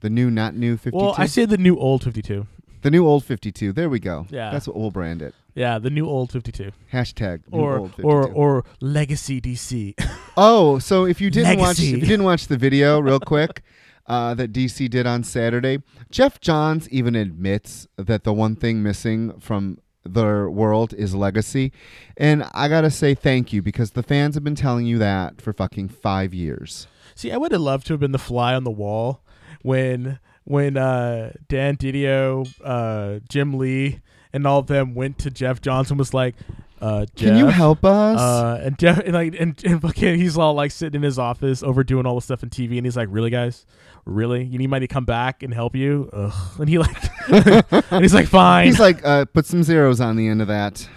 [0.00, 1.04] The new, not new fifty two.
[1.04, 2.46] Well, I say the new old fifty two.
[2.82, 3.72] the new old fifty two.
[3.72, 4.26] There we go.
[4.30, 4.50] Yeah.
[4.50, 5.34] that's what we'll brand it.
[5.54, 6.70] Yeah, the new old fifty two.
[6.92, 8.08] Hashtag new Or old 52.
[8.08, 9.94] or or legacy DC.
[10.40, 13.62] Oh, so if you didn't watch, if you didn't watch the video, real quick,
[14.06, 19.32] uh, that DC did on Saturday, Jeff Johns even admits that the one thing missing
[19.40, 19.78] from
[20.14, 21.72] their world is legacy,
[22.16, 25.52] and I gotta say thank you because the fans have been telling you that for
[25.52, 26.86] fucking five years.
[27.14, 29.22] See, I would have loved to have been the fly on the wall
[29.62, 34.00] when when uh, Dan Didio, uh, Jim Lee,
[34.32, 36.34] and all of them went to Jeff Johnson was like,
[36.80, 38.18] uh, Can you help us?
[38.18, 41.62] Uh, and Jeff, and like, and, and fucking, he's all like sitting in his office
[41.62, 43.66] overdoing all the stuff in TV, and he's like, "Really, guys,
[44.08, 44.44] really?
[44.44, 46.32] You need me to come back and help you?" Ugh.
[46.60, 46.96] And he like,
[47.92, 50.88] and he's like, "Fine." He's like, uh, put some zeros on the end of that.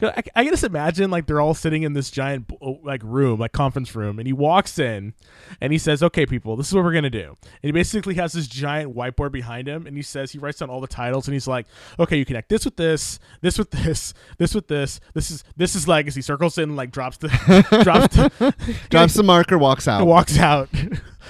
[0.00, 2.50] I, I can just imagine like they're all sitting in this giant
[2.84, 5.14] like room, like conference room, and he walks in,
[5.60, 8.32] and he says, "Okay, people, this is what we're gonna do." And he basically has
[8.32, 11.34] this giant whiteboard behind him, and he says he writes down all the titles, and
[11.34, 11.66] he's like,
[11.98, 15.00] "Okay, you connect this with this, this with this, this with this.
[15.12, 17.28] This is this is legacy." Circles in, like drops the
[17.82, 18.54] drops the,
[18.90, 20.06] Drops the marker, walks out.
[20.06, 20.68] walks out.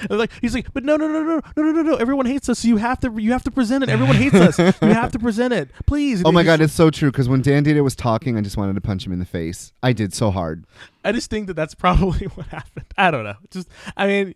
[0.08, 1.94] And like he's like, but no, no, no, no, no, no, no, no.
[1.96, 2.60] Everyone hates us.
[2.60, 3.90] So you have to, you have to present it.
[3.90, 4.58] Everyone hates us.
[4.58, 6.22] You have to present it, please.
[6.24, 7.10] Oh my god, it's so true.
[7.10, 9.72] Because when Dan Didio was talking, I just wanted to punch him in the face.
[9.82, 10.64] I did so hard.
[11.04, 12.86] I just think that that's probably what happened.
[12.96, 13.36] I don't know.
[13.50, 14.34] Just, I mean,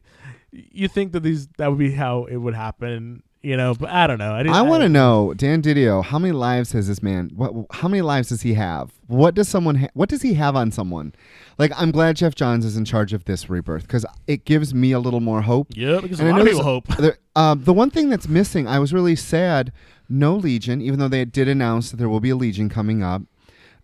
[0.52, 3.74] you think that these that would be how it would happen, you know?
[3.74, 4.32] But I don't know.
[4.32, 7.30] I, I want to know, Dan Didio, how many lives has this man?
[7.34, 7.52] What?
[7.72, 8.92] How many lives does he have?
[9.06, 9.76] What does someone?
[9.76, 11.14] Ha- what does he have on someone?
[11.58, 14.92] Like, I'm glad Jeff Johns is in charge of this rebirth because it gives me
[14.92, 15.68] a little more hope.
[15.74, 16.88] Yeah, because And a I lot of know people hope.
[16.96, 19.72] There, uh, the one thing that's missing, I was really sad.
[20.08, 23.22] No Legion, even though they did announce that there will be a Legion coming up.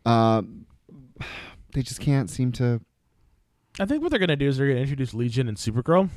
[0.05, 0.43] Uh,
[1.73, 2.81] they just can't seem to.
[3.79, 6.11] I think what they're gonna do is they're gonna introduce Legion and Supergirl,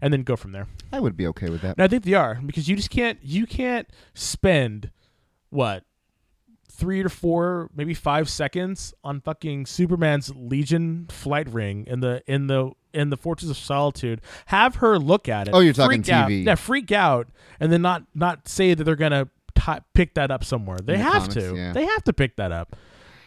[0.00, 0.66] and then go from there.
[0.92, 1.76] I would be okay with that.
[1.76, 4.90] And I think they are because you just can't you can't spend
[5.50, 5.84] what
[6.70, 12.46] three to four maybe five seconds on fucking Superman's Legion flight ring in the in
[12.46, 14.20] the in the Fortress of Solitude.
[14.46, 15.54] Have her look at it.
[15.54, 16.44] Oh, you're talking freak out- TV.
[16.44, 17.28] Yeah, freak out,
[17.60, 20.78] and then not not say that they're gonna ti pick that up somewhere.
[20.82, 21.56] They the have comics, to.
[21.56, 21.72] yeah.
[21.72, 22.76] They have to pick that up.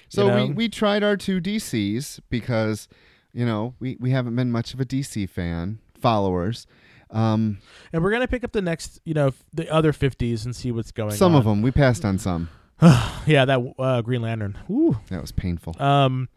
[0.09, 0.45] So you know?
[0.47, 2.89] we, we tried our two DCs because,
[3.33, 6.67] you know, we, we haven't been much of a DC fan, followers.
[7.09, 7.57] Um,
[7.91, 10.71] And we're gonna pick up the next, you know, f- the other fifties and see
[10.71, 11.17] what's going on.
[11.17, 11.39] some on.
[11.39, 12.49] of them we passed on some.
[13.25, 14.57] yeah, that uh, Green Lantern.
[14.69, 14.97] Ooh.
[15.09, 15.75] That was painful.
[15.81, 16.29] Um,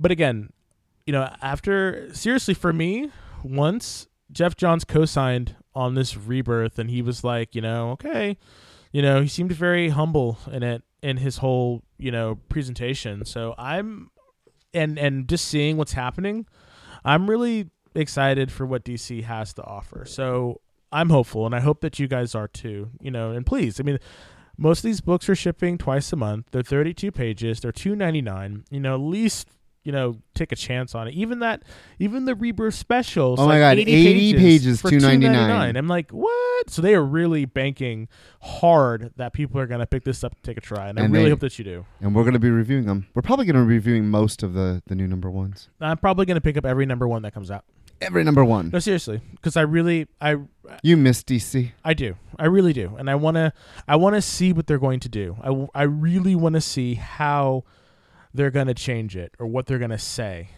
[0.00, 0.50] but again,
[1.06, 3.10] you know, after seriously for me,
[3.42, 8.36] once Jeff Johns co-signed on this rebirth, and he was like, you know, okay,
[8.92, 13.24] you know, he seemed very humble in it in his whole, you know, presentation.
[13.24, 14.10] So I'm,
[14.74, 16.46] and and just seeing what's happening,
[17.04, 20.04] I'm really excited for what DC has to offer.
[20.04, 20.60] So
[20.92, 22.90] I'm hopeful, and I hope that you guys are too.
[23.00, 23.98] You know, and please, I mean,
[24.56, 26.46] most of these books are shipping twice a month.
[26.50, 27.60] They're 32 pages.
[27.60, 28.64] They're 2.99.
[28.70, 29.48] You know, at least
[29.88, 31.14] you know take a chance on it.
[31.14, 31.62] Even that,
[31.98, 33.36] even the rebirth special.
[33.38, 35.22] Oh my God, 80 pages, for $2.99.
[35.22, 35.78] $2.99.
[35.78, 36.68] I'm like, what?
[36.68, 38.06] So they are really banking
[38.42, 41.24] hard that people are gonna pick this up, and take a try, and, I really
[41.24, 41.86] they- hope that you do.
[42.02, 43.06] and we're gonna be reviewing them.
[43.14, 45.70] We're probably gonna be reviewing most of the the new number ones.
[45.80, 47.64] I'm probably gonna pick up every number one that comes out.
[48.02, 48.68] Every number one.
[48.70, 50.36] No, seriously, because I really, I,
[50.82, 51.72] You miss DC.
[51.82, 52.14] I do.
[52.38, 52.94] I really do.
[52.96, 53.52] And I want to
[53.88, 55.36] I want to see what they're going to do.
[55.42, 57.64] I, I really want to see how
[58.34, 60.50] they're going to change it or what they're going to say.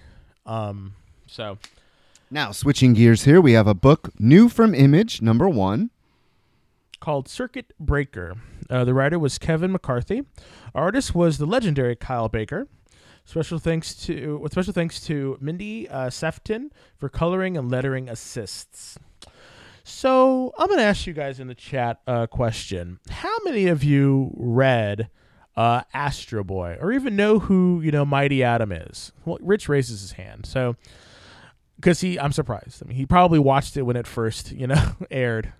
[0.46, 0.94] Um
[1.26, 1.58] so
[2.30, 5.90] Now switching gears here, we have a book new from Image number one.
[7.00, 8.36] called Circuit Breaker.
[8.68, 10.22] Uh, the writer was Kevin McCarthy.
[10.74, 12.68] Artist was the legendary Kyle Baker.
[13.24, 18.98] Special thanks to with special thanks to Mindy uh, Sefton for coloring and lettering assists.
[19.84, 24.32] So I'm gonna ask you guys in the chat a question: How many of you
[24.36, 25.10] read
[25.60, 29.12] uh, Astro Boy, or even know who you know Mighty Atom is?
[29.26, 30.74] Well, Rich raises his hand, so
[31.76, 32.82] because he, I'm surprised.
[32.82, 35.52] I mean, he probably watched it when it first you know aired.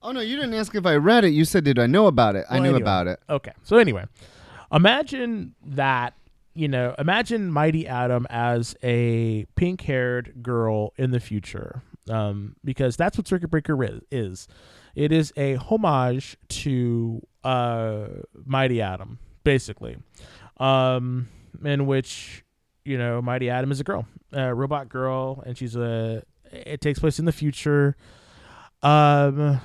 [0.00, 1.30] Oh no, you didn't ask if I read it.
[1.30, 2.82] You said, "Did I know about it?" I knew anyway.
[2.82, 3.18] about it.
[3.28, 3.50] Okay.
[3.64, 4.04] So anyway,
[4.72, 6.14] imagine that,
[6.54, 11.82] you know, imagine Mighty Atom as a pink-haired girl in the future.
[12.08, 14.48] Um, because that's what Circuit Breaker is.
[14.94, 18.06] It is a homage to uh
[18.44, 19.96] Mighty Atom, basically.
[20.58, 21.28] Um,
[21.64, 22.44] in which,
[22.84, 26.98] you know, Mighty Atom is a girl, a robot girl, and she's a it takes
[26.98, 27.96] place in the future.
[28.82, 29.60] Um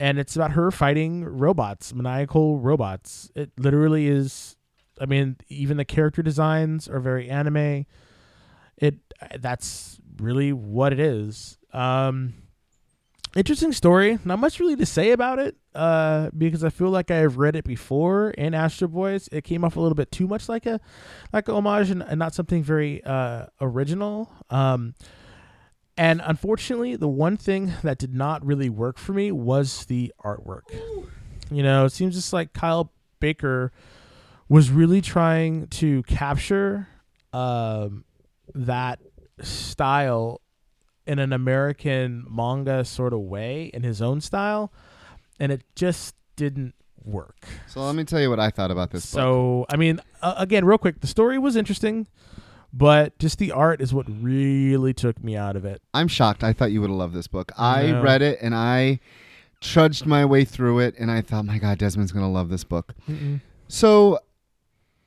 [0.00, 3.30] and it's about her fighting robots, maniacal robots.
[3.34, 4.56] It literally is.
[5.00, 7.86] I mean, even the character designs are very anime.
[8.76, 8.96] It
[9.40, 11.58] that's really what it is.
[11.72, 12.34] Um,
[13.36, 14.18] interesting story.
[14.24, 15.56] Not much really to say about it.
[15.74, 19.28] Uh, because I feel like I've read it before in Astro Boys.
[19.30, 20.80] It came off a little bit too much like a
[21.32, 24.32] like a homage and, and not something very uh original.
[24.50, 24.94] Um,
[25.96, 30.62] and unfortunately, the one thing that did not really work for me was the artwork.
[31.50, 33.72] You know, it seems just like Kyle Baker
[34.48, 36.88] was really trying to capture
[37.32, 38.04] um,
[38.54, 39.00] that
[39.42, 40.40] style
[41.06, 44.72] in an American manga sort of way in his own style,
[45.40, 46.74] and it just didn't
[47.04, 47.46] work.
[47.66, 49.18] So let me tell you what I thought about this book.
[49.20, 52.06] So, I mean, uh, again, real quick, the story was interesting,
[52.72, 55.80] but just the art is what really took me out of it.
[55.94, 56.44] I'm shocked.
[56.44, 57.50] I thought you would have loved this book.
[57.56, 58.02] I No.
[58.02, 59.00] read it and I
[59.60, 62.94] trudged my way through it, and I thought, my God, Desmond's gonna love this book.
[63.68, 64.18] So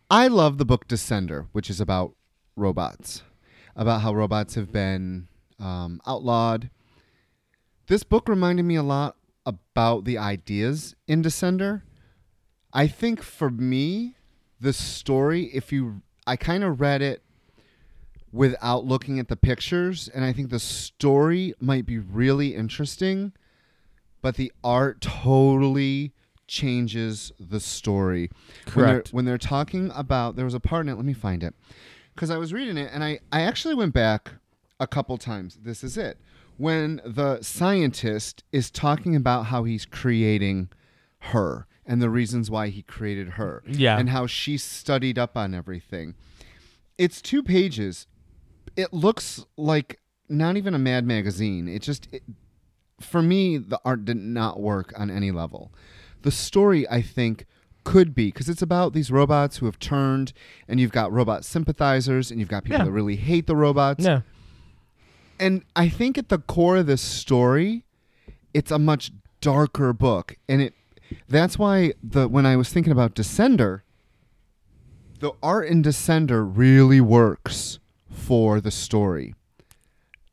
[0.09, 2.15] I love the book Descender, which is about
[2.57, 3.23] robots,
[3.75, 5.27] about how robots have been
[5.59, 6.69] um, outlawed.
[7.87, 11.81] This book reminded me a lot about the ideas in Descender.
[12.73, 14.15] I think for me,
[14.59, 17.21] the story, if you, I kind of read it
[18.31, 23.33] without looking at the pictures, and I think the story might be really interesting,
[24.21, 26.13] but the art totally
[26.47, 28.29] changes the story.
[28.73, 29.13] When they're, Correct.
[29.13, 30.95] when they're talking about, there was a part in it.
[30.95, 31.55] Let me find it,
[32.21, 34.33] because I was reading it, and I I actually went back
[34.79, 35.57] a couple times.
[35.63, 36.19] This is it
[36.55, 40.69] when the scientist is talking about how he's creating
[41.17, 43.97] her and the reasons why he created her Yeah.
[43.97, 46.13] and how she studied up on everything
[46.99, 48.05] it's two pages
[48.75, 52.21] it looks like not even a mad magazine it just it,
[52.99, 55.71] for me the art did not work on any level
[56.21, 57.45] the story i think
[57.83, 60.33] could be because it's about these robots who have turned
[60.67, 62.85] and you've got robot sympathizers and you've got people Yeah.
[62.85, 64.21] that really hate the robots Yeah.
[65.39, 67.83] and I think at the core of this story,
[68.53, 70.73] it's a much darker book, and it
[71.27, 73.81] that's why the when I was thinking about Descender,
[75.19, 79.33] the art in Descender really works for the story.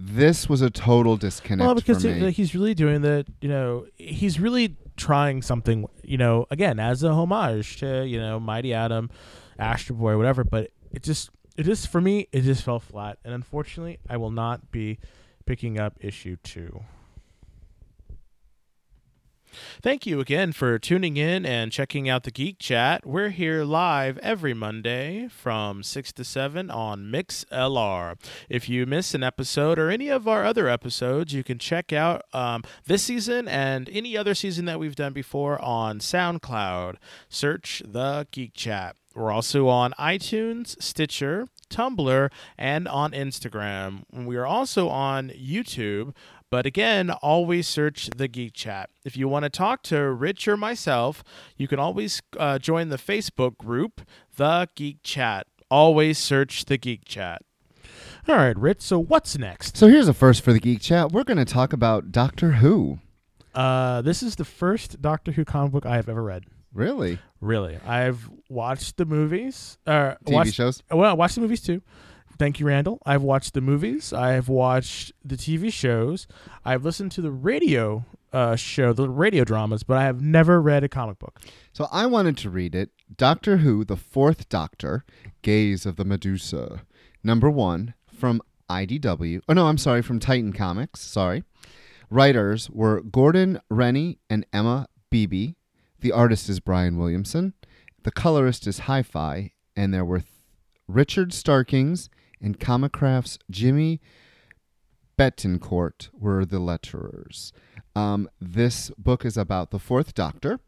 [0.00, 3.86] This was a total disconnect Well, because it- like, he's really doing the, you know,
[3.96, 9.10] he's really trying something, you know, again as a homage to, you know, Mighty Atom,
[9.58, 10.44] Astro Boy, whatever.
[10.44, 14.30] But it just, it just for me, it just fell flat, and unfortunately, I will
[14.30, 14.98] not be
[15.46, 16.82] picking up issue two.
[19.82, 23.06] Thank you again for tuning in and checking out the Geek Chat.
[23.06, 28.16] We're here live every Monday from 6 to 7 on Mixlr.
[28.48, 32.22] If you miss an episode or any of our other episodes, you can check out
[32.32, 36.96] um, this season and any other season that we've done before on SoundCloud.
[37.28, 38.96] Search the Geek Chat.
[39.14, 44.04] We're also on iTunes, Stitcher, Tumblr, and on Instagram.
[44.12, 46.14] We are also on YouTube.
[46.50, 48.88] But again, always search the Geek Chat.
[49.04, 51.22] If you want to talk to Rich or myself,
[51.56, 54.00] you can always uh, join the Facebook group,
[54.36, 55.46] The Geek Chat.
[55.70, 57.42] Always search the Geek Chat.
[58.26, 58.80] All right, Rich.
[58.80, 59.76] So what's next?
[59.76, 61.12] So here's a first for the Geek Chat.
[61.12, 62.98] We're going to talk about Doctor Who.
[63.54, 66.44] Uh, this is the first Doctor Who comic book I have ever read.
[66.72, 67.18] Really?
[67.40, 69.78] Really, I've watched the movies.
[69.86, 70.82] Uh, TV watched, shows?
[70.90, 71.82] Well, I watched the movies too.
[72.38, 73.00] Thank you, Randall.
[73.04, 74.12] I've watched the movies.
[74.12, 76.28] I've watched the TV shows.
[76.64, 80.84] I've listened to the radio uh, show, the radio dramas, but I have never read
[80.84, 81.40] a comic book.
[81.72, 82.90] So I wanted to read it.
[83.16, 85.04] Doctor Who, the Fourth Doctor,
[85.42, 86.82] Gaze of the Medusa.
[87.24, 89.40] Number one from IDW.
[89.48, 91.00] Oh, no, I'm sorry, from Titan Comics.
[91.00, 91.42] Sorry.
[92.10, 95.56] Writers were Gordon Rennie and Emma Beeby.
[96.00, 97.54] The artist is Brian Williamson.
[98.04, 99.52] The colorist is Hi Fi.
[99.74, 100.30] And there were th-
[100.86, 102.08] Richard Starkings
[102.40, 104.00] and Comicraft's Jimmy
[105.18, 107.52] Betancourt were the letterers.
[107.96, 110.60] Um, this book is about the Fourth Doctor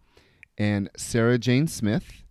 [0.59, 2.25] and Sarah Jane Smith.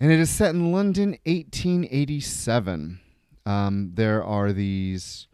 [0.00, 3.00] And it is set in London, 1887.
[3.44, 5.26] Um, there are these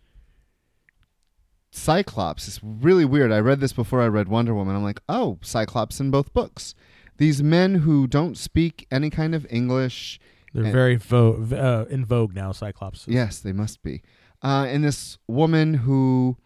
[1.70, 2.46] Cyclops.
[2.46, 3.32] It's really weird.
[3.32, 4.76] I read this before I read Wonder Woman.
[4.76, 6.74] I'm like, oh, Cyclops in both books.
[7.16, 10.20] These men who don't speak any kind of English.
[10.52, 13.06] They're And- very vo- uh, in vogue now, Cyclops.
[13.08, 14.02] Yes, they must be.
[14.42, 16.36] Uh, and this woman who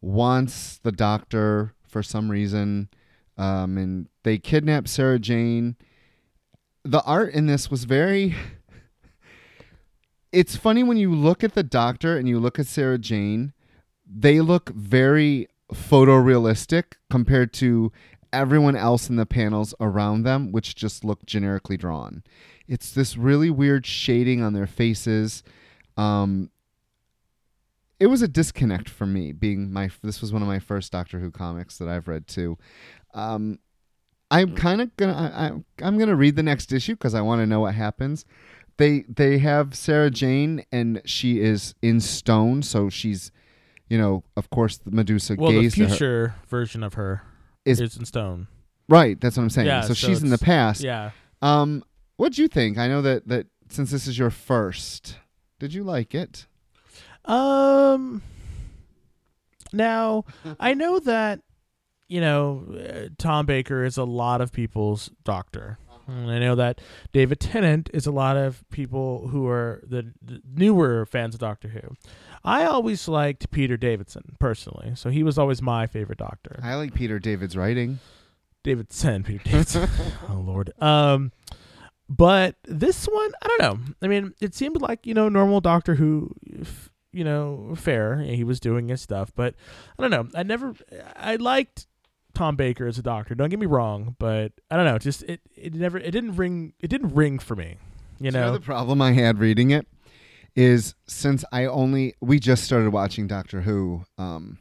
[0.00, 2.88] wants the doctor for some reason,
[3.36, 5.76] um, and they kidnap Sarah Jane.
[6.84, 8.34] The art in this was very.
[10.32, 13.52] It's funny when you look at the doctor and you look at Sarah Jane,
[14.06, 17.90] they look very photorealistic compared to
[18.36, 22.22] everyone else in the panels around them, which just look generically drawn.
[22.68, 25.42] It's this really weird shading on their faces.
[25.96, 26.50] Um,
[27.98, 31.18] it was a disconnect for me being my this was one of my first Doctor
[31.18, 32.58] Who comics that I've read too.
[33.14, 33.58] Um,
[34.30, 37.40] I'm kind of gonna I, I, I'm gonna read the next issue because I want
[37.40, 38.24] to know what happens.
[38.76, 43.32] They they have Sarah Jane and she is in stone, so she's
[43.88, 45.88] you know of course the Medusa Well, the gazed at her.
[45.88, 47.22] future version of her
[47.66, 48.48] Is- in stone.
[48.88, 49.66] Right, that's what I'm saying.
[49.66, 50.80] Yeah, so, so she's in the past.
[50.82, 51.10] Yeah.
[51.42, 51.82] Um,
[52.16, 52.78] what'd you think?
[52.78, 55.18] I know that that since this is your first,
[55.58, 56.46] did you like it?
[57.24, 58.22] Um.
[59.72, 60.24] Now,
[60.60, 61.40] I know that
[62.08, 65.78] you know uh, Tom Baker is a lot of people's doctor.
[66.06, 66.80] And I know that
[67.12, 71.68] David Tennant is a lot of people who are the, the newer fans of Doctor
[71.68, 71.80] Who.
[72.44, 76.60] I always liked Peter Davidson personally, so he was always my favorite Doctor.
[76.62, 77.98] I like Peter David's writing.
[78.62, 79.88] David Tennant, Peter Davidson.
[80.28, 80.72] oh Lord.
[80.80, 81.32] Um,
[82.08, 83.94] but this one, I don't know.
[84.00, 88.18] I mean, it seemed like you know normal Doctor Who, f- you know, fair.
[88.18, 89.54] He was doing his stuff, but
[89.98, 90.28] I don't know.
[90.38, 90.74] I never,
[91.16, 91.88] I liked
[92.36, 93.34] Tom Baker as a Doctor.
[93.34, 94.98] Don't get me wrong, but I don't know.
[94.98, 97.78] Just it, it never, it didn't ring, it didn't ring for me.
[98.20, 99.86] You So know, the problem I had reading it
[100.54, 104.04] is since I only we just started watching Doctor Who.
[104.18, 104.58] Um,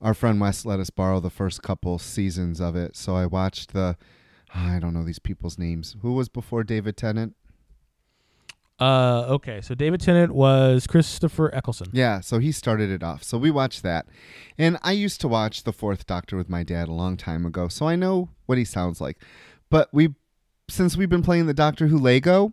[0.00, 3.72] our friend Wes let us borrow the first couple seasons of it, so I watched
[3.72, 3.96] the.
[4.54, 5.96] I don't know these people's names.
[6.02, 7.36] Who was before David Tennant?
[8.78, 9.60] Uh, okay.
[9.60, 11.90] So David Tennant was Christopher Eccleston.
[11.92, 13.22] Yeah, so he started it off.
[13.22, 14.06] So we watched that.
[14.56, 17.68] And I used to watch The Fourth Doctor with my dad a long time ago,
[17.68, 19.18] so I know what he sounds like.
[19.70, 20.14] But we
[20.70, 22.52] since we've been playing the Doctor Who Lego,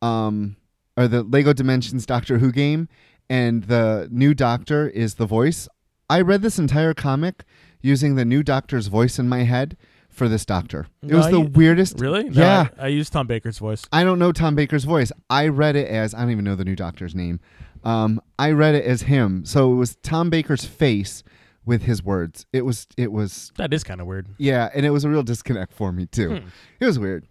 [0.00, 0.56] um
[0.96, 2.88] or the Lego Dimensions Doctor Who game
[3.30, 5.68] and the new doctor is the voice.
[6.10, 7.44] I read this entire comic
[7.80, 9.76] using the new doctor's voice in my head
[10.10, 10.86] for this doctor.
[11.02, 11.98] It No, was the you- weirdest.
[12.00, 12.24] Really?
[12.24, 12.68] No, Yeah.
[12.78, 13.84] I, I used Tom Baker's voice.
[13.92, 15.10] I don't know Tom Baker's voice.
[15.30, 17.40] I read it as I don't even know the new doctor's name.
[17.84, 19.44] Um, I read it as him.
[19.46, 21.22] So it was Tom Baker's face
[21.64, 22.44] with his words.
[22.52, 24.26] It was it was That is kind of weird.
[24.38, 26.36] yeah, and it was a real disconnect for me too.
[26.40, 26.46] Hmm.
[26.80, 27.26] It was weird.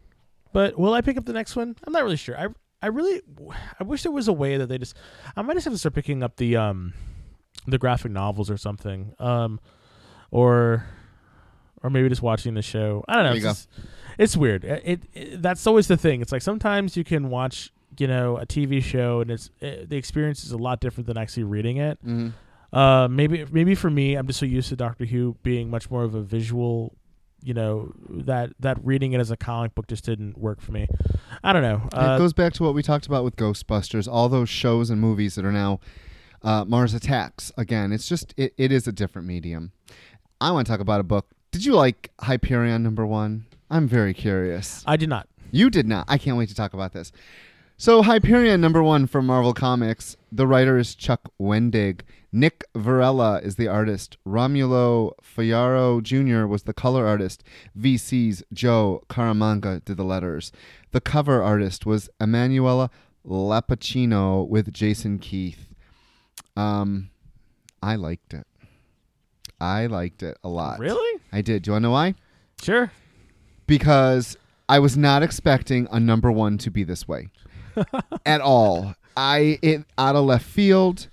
[0.54, 1.76] But will I pick up the next one?
[1.86, 2.36] I'm not really sure.
[2.40, 2.48] I
[2.82, 3.22] I really
[3.80, 4.96] I wish there was a way that they just
[5.36, 6.94] I might just have to start picking up the um
[7.68, 9.14] the graphic novels or something.
[9.20, 9.60] Um
[10.32, 10.86] or
[11.84, 13.04] or maybe just watching the show.
[13.08, 13.30] I don't know.
[13.30, 13.50] There It's, go.
[13.52, 13.70] just-
[14.18, 14.64] it's weird.
[14.66, 16.22] It, it, it- that's always the thing.
[16.22, 19.98] It's like sometimes you can watch, you know, a TV show and it's it, the
[19.98, 21.98] experience is a lot different than actually reading it.
[22.06, 22.34] Mhm.
[22.72, 26.04] Uh, maybe maybe for me, I'm just so used to Doctor Who being much more
[26.04, 26.96] of a visual.
[27.42, 30.88] You know that that reading it as a comic book just didn't work for me.
[31.42, 31.84] I don't know.
[31.88, 35.00] it Uh, goes back to what we talked about with Ghostbusters, all those shows and
[35.00, 35.80] movies that are now
[36.44, 37.50] uh, Mars Attacks.
[37.58, 39.72] Again, it's just it, it is a different medium.
[40.42, 41.28] I want to talk about a book.
[41.52, 43.46] Did you like Hyperion number one?
[43.70, 44.84] I'm very curious.
[44.86, 45.28] I did not.
[45.52, 46.06] You did not.
[46.08, 47.12] I can't wait to talk about this.
[47.78, 50.18] So Hyperion number one from Marvel Comics.
[50.32, 52.02] The writer is Chuck Wendig.
[52.32, 54.18] Nik Virella is the artist.
[54.28, 56.46] Romulo Fajardo Jr.
[56.46, 57.44] was the color artist.
[57.80, 60.52] VC's Joe Caramagna did the letters.
[60.92, 62.92] The cover artist was Emanuela
[63.26, 65.70] Lupacchino with Jason Keith.
[66.56, 67.10] Um,
[67.82, 68.46] I liked it.
[69.62, 70.80] I liked it a lot.
[70.80, 71.22] Really?
[71.32, 71.64] I did.
[71.64, 72.16] Do you want to know why?
[72.62, 72.92] Sure.
[73.68, 74.38] because
[74.68, 77.30] I was not expecting a number one to be this way
[78.26, 78.96] at all.
[79.16, 81.08] I it out of left field.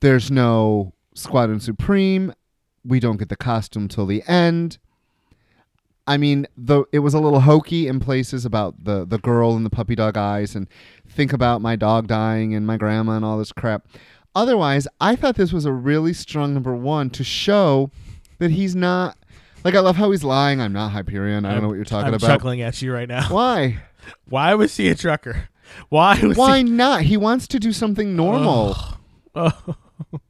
[0.00, 2.32] There's no Squadron Supreme.
[2.84, 4.78] We don't get the costume till the end.
[6.08, 9.66] I mean, though it was a little hokey in places about the the girl and
[9.66, 10.68] the puppy dog eyes, and
[11.08, 13.88] think about my dog dying and my grandma and all this crap.
[14.36, 17.90] Otherwise, I thought this was a really strong number one to show
[18.38, 19.16] that he's not.
[19.64, 20.60] Like I love how he's lying.
[20.60, 21.44] I'm not Hyperion.
[21.46, 22.26] I don't know what you're talking I'm about.
[22.28, 23.28] chuckling at you right now.
[23.30, 23.78] Why?
[24.28, 25.48] Why was he a trucker?
[25.88, 26.64] Why was Why he?
[26.64, 27.00] not?
[27.02, 28.76] He wants to do something normal.
[29.34, 29.50] Oh,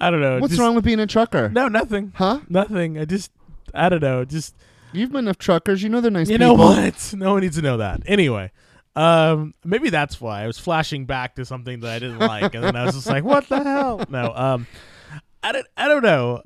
[0.00, 0.38] I don't know.
[0.40, 1.48] What's just- wrong with being a trucker?
[1.50, 2.12] No, nothing.
[2.16, 2.40] Huh?
[2.48, 2.98] Nothing.
[2.98, 3.30] I just,
[3.74, 4.24] I don't know.
[4.24, 4.56] Just
[4.92, 5.82] You've been enough truckers.
[5.82, 6.56] You know they're nice you people.
[6.56, 7.14] know what?
[7.16, 8.00] No one needs to know that.
[8.06, 8.50] Anyway,
[8.94, 12.62] um, maybe that's why I was flashing back to something that I didn't like, and
[12.64, 14.66] then I was just like, "What the hell?" No, um,
[15.42, 16.42] I don't, I don't know.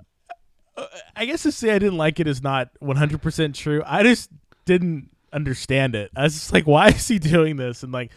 [0.76, 0.86] Uh,
[1.16, 3.82] I guess to say I didn't like it is not 100 percent true.
[3.86, 4.30] I just
[4.64, 6.10] didn't understand it.
[6.16, 8.10] I was just like, "Why is he doing this?" And like.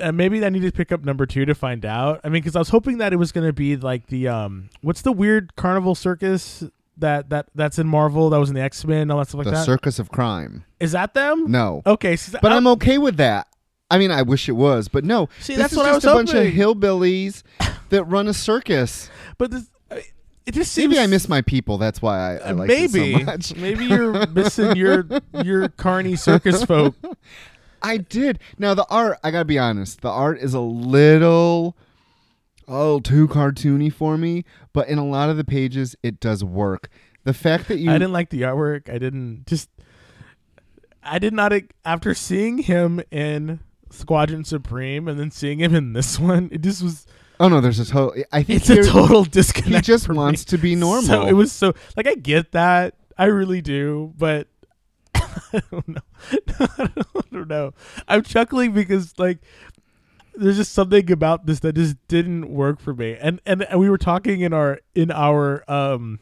[0.00, 2.20] Uh, maybe I need to pick up number two to find out.
[2.24, 4.68] I mean, because I was hoping that it was going to be like the um,
[4.80, 6.64] what's the weird carnival circus
[6.96, 9.44] that that that's in Marvel that was in the X Men all that stuff like
[9.44, 9.64] the that.
[9.64, 10.64] circus of crime.
[10.80, 11.48] Is that them?
[11.48, 13.46] No, Okay, so but I- I'm okay with that.
[13.94, 15.28] I mean, I wish it was, but no.
[15.38, 17.44] See, this that's is what I just was a bunch of hillbillies
[17.90, 19.08] that run a circus.
[19.38, 19.66] but this,
[20.46, 21.78] it just seems Maybe I miss my people.
[21.78, 23.56] That's why I, I like maybe it so much.
[23.56, 25.06] maybe you're missing your
[25.44, 26.96] your carny circus folk.
[27.82, 28.40] I did.
[28.58, 31.76] Now the art, I gotta be honest, the art is a little
[32.66, 36.88] oh too cartoony for me, but in a lot of the pages it does work.
[37.22, 38.92] The fact that you I didn't like the artwork.
[38.92, 39.70] I didn't just.
[41.02, 41.52] I did not
[41.84, 43.60] after seeing him in
[43.94, 46.48] Squadron Supreme and then seeing him in this one.
[46.52, 47.06] It just was.
[47.40, 49.74] Oh no, there's a total I think It's a total disconnect.
[49.74, 50.18] he just for me.
[50.18, 51.02] wants to be normal.
[51.02, 52.94] So it was so like I get that.
[53.18, 54.46] I really do, but
[55.14, 56.00] I don't know.
[56.60, 56.88] I
[57.32, 57.72] don't know.
[58.06, 59.38] I'm chuckling because like
[60.36, 63.16] there's just something about this that just didn't work for me.
[63.20, 66.20] And and, and we were talking in our in our um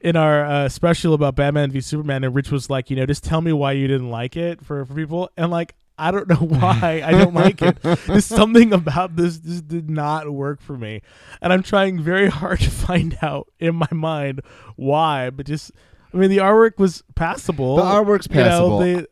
[0.00, 3.22] in our uh, special about Batman v Superman, and Rich was like, you know, just
[3.22, 5.30] tell me why you didn't like it for, for people.
[5.36, 7.80] And like, I don't know why I don't like it.
[7.82, 11.02] There's something about this just did not work for me,
[11.40, 14.40] and I'm trying very hard to find out in my mind
[14.76, 15.30] why.
[15.30, 15.72] But just,
[16.12, 17.76] I mean, the artwork was passable.
[17.76, 18.78] The artwork's You know, passable.
[18.80, 19.06] they-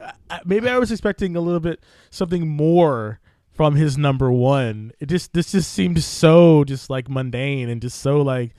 [0.45, 3.21] maybe I was expecting a little bit something more
[3.53, 4.93] from his number one.
[5.01, 8.55] It just this just seemed so just like mundane and just so like,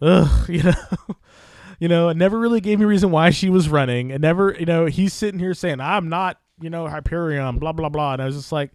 [0.00, 0.74] ugh, you know.
[1.80, 4.10] You know, it never really gave me a reason why she was running.
[4.10, 7.88] It never, you know, he's sitting here saying, I'm not, you know, Hyperion, blah, blah,
[7.88, 8.14] blah.
[8.14, 8.70] And I was just like,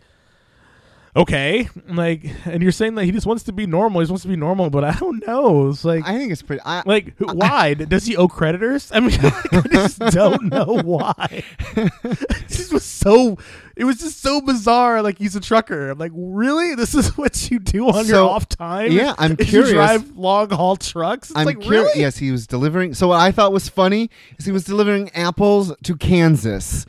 [1.15, 1.67] okay.
[1.87, 4.01] Like, and you're saying that he just wants to be normal.
[4.01, 5.69] He just wants to be normal, but I don't know.
[5.69, 7.73] It's like, I think it's pretty I, like, who, why?
[7.75, 8.91] Does he owe creditors?
[8.93, 11.43] I mean, I just don't know why.
[12.47, 13.37] this was so,
[13.75, 15.01] it was just so bizarre.
[15.01, 15.89] Like, he's a trucker.
[15.89, 16.75] I'm like, really?
[16.75, 18.91] This is what you do on your off time?
[18.91, 19.69] yeah, I'm curious.
[19.69, 21.31] You drive long haul trucks?
[21.31, 21.85] It's I'm like, curious.
[21.85, 22.01] really?
[22.01, 22.93] Yes, he was delivering.
[22.93, 26.85] So what I thought was funny is he was delivering apples to Kansas.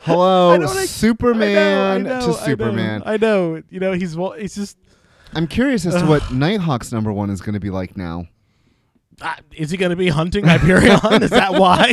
[0.00, 3.02] Hello, like- Superman I know, I know, to Superman.
[3.04, 3.62] I know, I know.
[3.70, 4.14] You know, he's.
[4.38, 4.76] He's just.
[5.34, 8.26] I'm curious as to what Nighthawk's number one is going to be like now.
[9.22, 10.98] Uh, is he going to be hunting Hyperion?
[11.22, 11.92] is that why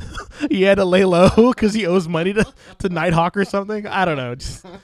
[0.50, 2.44] he had to lay low because he owes money to
[2.78, 3.86] to Nighthawk or something?
[3.86, 4.34] I don't know.
[4.34, 4.66] Just.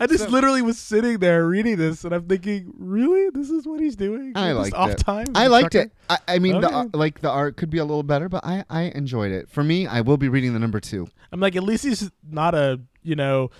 [0.00, 3.80] I just literally was sitting there reading this, and I'm thinking, really, this is what
[3.80, 4.32] he's doing?
[4.34, 4.98] I liked off it.
[4.98, 5.26] time.
[5.34, 5.86] I liked trucker?
[5.88, 5.92] it.
[6.28, 6.74] I, I mean, the Okay.
[6.76, 9.48] ar- like the art could be a little better, but I I enjoyed it.
[9.50, 11.08] For me, I will be reading the number two.
[11.32, 13.50] I'm like, at least he's not a, you know,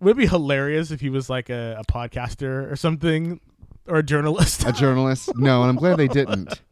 [0.00, 3.40] would be hilarious if he was like a, a podcaster or something
[3.86, 4.64] or a journalist.
[4.66, 5.30] a journalist.
[5.36, 6.60] No, and I'm glad they didn't.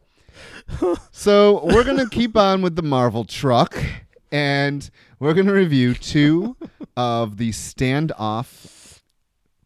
[1.10, 3.76] So we're gonna keep on with the Marvel truck,
[4.30, 4.88] and
[5.18, 6.56] we're gonna review two
[6.96, 8.79] of the standoff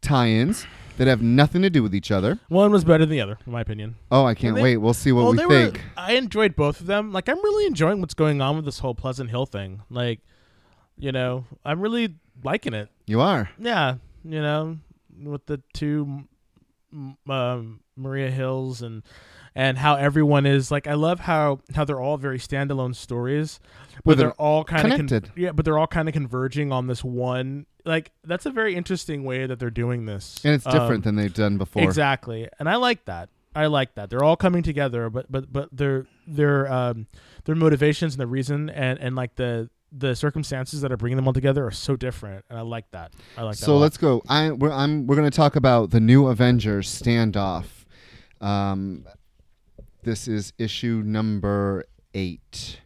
[0.05, 0.65] tie-ins.
[0.97, 2.39] that have nothing to do with each other.
[2.47, 3.95] One was better than the other, in my opinion.
[4.09, 4.77] Oh, I can't they- wait.
[4.77, 5.75] We'll see what well, we think.
[5.75, 5.81] were.
[5.97, 7.11] I enjoyed both of them.
[7.11, 9.81] Like, I'm really enjoying what's going on with this whole Pleasant Hill thing.
[9.89, 10.21] Like,
[10.97, 12.87] you know, I'm really liking it.
[13.07, 13.49] You are.
[13.59, 14.77] Yeah, you know,
[15.21, 16.23] with the two
[17.29, 19.03] um, Maria Hills and
[19.55, 20.87] and how everyone is like.
[20.87, 23.59] I love how how they're all very standalone stories,
[24.03, 25.31] but they're all kind of connected.
[25.35, 27.65] yeah, but they're all kind of converging on this one.
[27.85, 31.15] Like, that's a very interesting way that they're doing this, And it's Um, different than
[31.15, 31.83] they've done before.
[31.83, 33.29] Exactly, and I like that.
[33.55, 34.09] I like that.
[34.09, 37.07] They're all coming together, but but but their their um
[37.45, 41.25] their motivations and the reason and and like the the circumstances that are bringing them
[41.25, 43.13] all together are so different, and I like that.
[43.37, 43.63] I like that.
[43.63, 44.21] So let's go.
[44.27, 47.65] I we're I'm we're going to talk about the new Avengers standoff.
[48.41, 49.05] Um,
[50.05, 51.83] this is issue number
[52.13, 52.79] eight.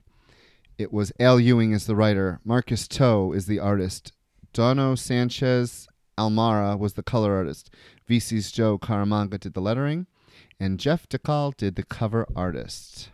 [0.78, 2.40] It was Al Ewing is the writer.
[2.46, 4.14] Marcus To is the artist.
[4.54, 7.70] Dono Sanchez Almara was the color artist.
[8.10, 10.08] VC's Joe Caramagna did the lettering,
[10.62, 13.10] and Jeff Dekal did the cover artist.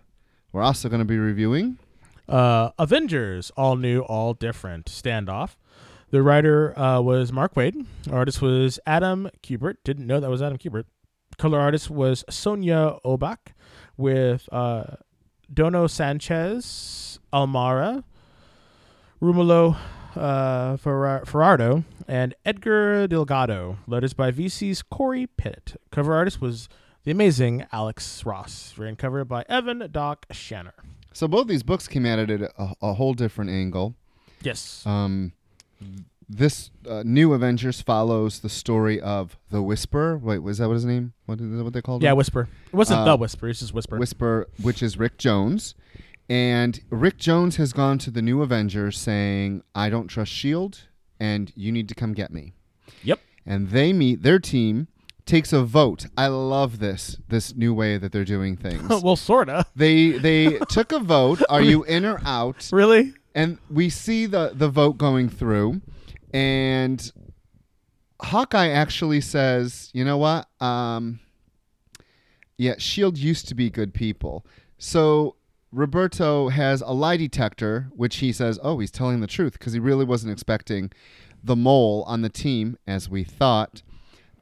[0.53, 1.79] We're also going to be reviewing.
[2.29, 5.55] uh, Avengers, all new, all different standoff.
[6.11, 7.87] The writer uh, was Mark Waid.
[8.11, 9.77] Artist was Adam Kubert.
[9.83, 10.85] Didn't know that was Adam Kubert.
[11.39, 13.54] Color artist was Sonia Oback
[13.97, 14.95] with uh,
[15.53, 18.03] Dono Sanchez Almara,
[19.21, 19.77] Romulo
[20.15, 23.77] uh, Ferra- Ferrardo, and Edgar Delgado.
[23.87, 25.75] Letters by VC's Cory Petit.
[25.91, 26.69] Cover artist was
[27.03, 28.77] the amazing Alex Ross.
[28.77, 30.73] Ran cover by Evan Doc Shaner.
[31.13, 33.95] So both these books came at it at a, a whole different angle.
[34.41, 34.85] Yes.
[34.85, 35.31] Um,
[36.27, 40.17] this uh, new Avengers follows the story of the Whisper.
[40.17, 41.13] Wait, was that what his name?
[41.25, 42.17] What is that what they called Yeah, him?
[42.17, 42.47] Whisper.
[42.71, 43.47] It wasn't Uh, the Whisper.
[43.49, 43.97] It's just Whisper.
[43.97, 45.75] Whisper, which is Rick Jones.
[46.27, 50.79] And Rick Jones has gone to the new Avengers saying, I don't trust S.H.I.E.L.D.,
[51.19, 52.53] and you need to come get me.
[53.03, 53.19] Yep.
[53.45, 54.87] And they meet, their team
[55.27, 56.07] takes a vote.
[56.17, 59.03] I love this, this new way that they're doing things.
[59.03, 59.65] well, sorta.
[59.75, 61.41] they they took a vote.
[61.49, 62.69] Are you in or out?
[62.71, 63.13] Really?
[63.35, 65.81] and we see the the vote going through
[66.35, 67.13] and
[68.21, 70.47] hawkeye actually says you know what?
[70.59, 71.19] Um
[72.57, 74.45] yeah shield used to be good people.
[74.77, 75.37] So
[75.71, 79.79] roberto has a lie detector which he says oh he's telling the truth because he
[79.79, 80.91] really wasn't expecting
[81.43, 83.81] the mole on the team as we thought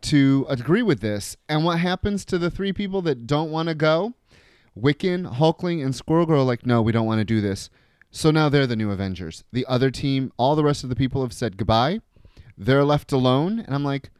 [0.02, 1.38] to agree with this.
[1.48, 4.14] And what happens to the three people that don't want to go?
[4.78, 7.70] Wiccan, Hulkling, and Squirrel Girl like, no, we don't want to do this.
[8.16, 9.43] So now they're the new Avengers.
[9.51, 11.99] The other team, all the rest of the people have said goodbye.
[12.57, 14.11] They're left alone, and I'm like,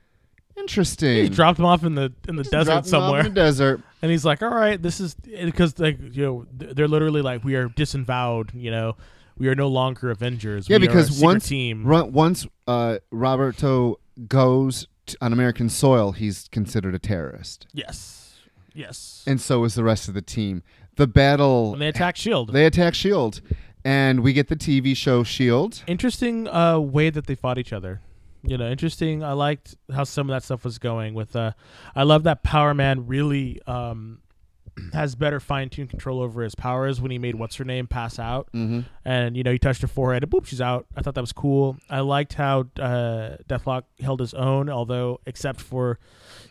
[0.58, 1.24] interesting.
[1.24, 3.28] He dropped him off in the in the Just desert dropped them off somewhere, in
[3.28, 3.82] the desert.
[4.02, 7.44] and he's like, "All right, this is because like you know th- they're literally like
[7.44, 8.52] we are disavowed.
[8.56, 8.98] You know,
[9.38, 10.68] we are no longer Avengers.
[10.68, 11.86] Yeah, We are a because secret once team.
[11.86, 18.40] ru- once uh, Roberto goes t- on American soil, he's considered a terrorist, yes,
[18.74, 19.24] yes.
[19.28, 20.64] and so is the rest of the team.
[20.96, 23.42] The battle when they attack Shield, they attack Shield,
[23.86, 25.84] and we get the TV show Shield.
[25.88, 28.02] interesting uh, way that they fought each other.
[28.46, 29.24] You know, interesting.
[29.24, 31.14] I liked how some of that stuff was going.
[31.14, 31.52] With uh,
[31.96, 34.20] I love that Power Man really um,
[34.94, 38.20] has better fine tuned control over his powers when he made what's her name pass
[38.20, 38.82] out, Mm-hmm.
[39.06, 40.86] and you know he touched her forehead and boop, she's out.
[40.94, 41.78] I thought that was cool.
[41.90, 46.00] I liked how uh, Deathlok held his own, although except for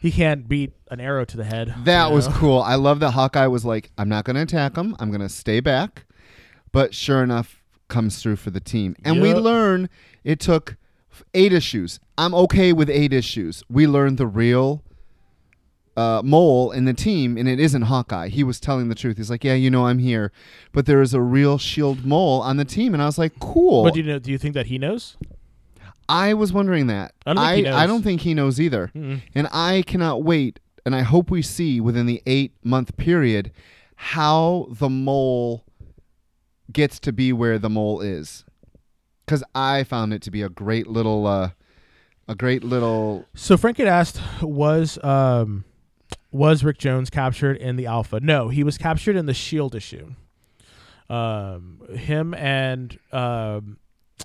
[0.01, 1.75] he can't beat an arrow to the head.
[1.85, 2.61] That you was cool.
[2.63, 4.97] I love that Hawkeye was like, I'm not going to attack him.
[4.99, 6.07] I'm going to stay back.
[6.73, 8.97] But sure enough, comes through for the team.
[9.05, 9.89] And we learn
[10.25, 10.77] it took
[11.35, 12.01] eight issues.
[12.17, 13.63] I'm okay with eight issues.
[13.69, 14.83] We learned the real
[15.97, 18.29] uh, mole in the team, and it isn't Hawkeye.
[18.29, 19.19] He was telling the truth.
[19.19, 20.33] He's like, Yeah, you know, I'm here.
[20.73, 22.95] But there is a real shield mole on the team.
[22.95, 23.85] And I was like, Cool.
[23.85, 24.19] But do you know?
[24.19, 25.17] Do you think that he knows?
[26.09, 27.15] I was wondering that.
[27.27, 27.75] I don't think he knows.
[27.75, 28.91] I don't think he knows either.
[28.95, 29.23] Mm-mm.
[29.35, 33.53] And I cannot wait, and I hope we see within the eight month period
[33.97, 35.65] how the mole
[36.73, 38.45] gets to be where the mole is.
[39.25, 41.51] Because I found it to be a great little, uh,
[42.29, 43.27] a great little.
[43.35, 45.65] So Frank had asked, was um,
[46.33, 48.19] was Rick Jones captured in the Alpha?
[48.21, 50.15] No, he was captured in the Shield issue.
[51.09, 53.77] Um, him and um,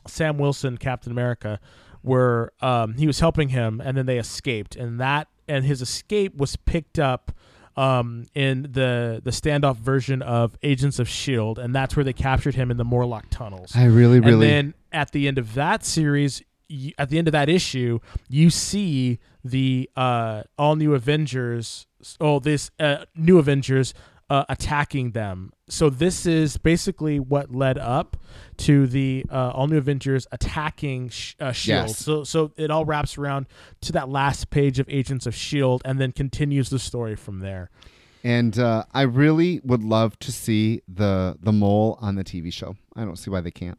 [0.08, 1.60] Sam Wilson, Captain America,
[2.02, 6.36] were um, he was helping him, and then they escaped, and that and his escape
[6.38, 7.32] was picked up.
[7.78, 12.56] Um, in the the standoff version of Agents of Shield, and that's where they captured
[12.56, 13.74] him in the Morlock tunnels.
[13.76, 14.34] I really, really.
[14.34, 18.00] And then at the end of that series, y at the end of that issue,
[18.28, 21.86] you see the uh, all new Avengers.
[22.20, 23.94] Oh, this uh, new Avengers
[24.30, 25.52] uh, attacking them.
[25.70, 28.18] So this is basically what led up
[28.58, 31.88] to the uh, All New Avengers attacking sh- uh, Shield.
[31.88, 31.98] Yes.
[32.00, 33.48] So so it all wraps around
[33.82, 37.70] to that last page of Agents of Shield, and then continues the story from there.
[38.24, 42.76] And uh, I really would love to see the the mole on the TV show.
[42.96, 43.78] I don't see why they can't.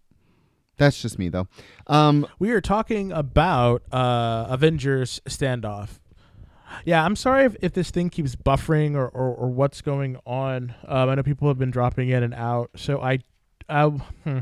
[0.78, 1.48] That's just me though.
[1.88, 5.98] Um, We are talking about uh, Avengers standoff.
[6.84, 10.74] Yeah, I'm sorry if, if this thing keeps buffering or, or, or what's going on.
[10.86, 13.20] Um, I know people have been dropping in and out, so I,
[13.68, 14.38] I hmm,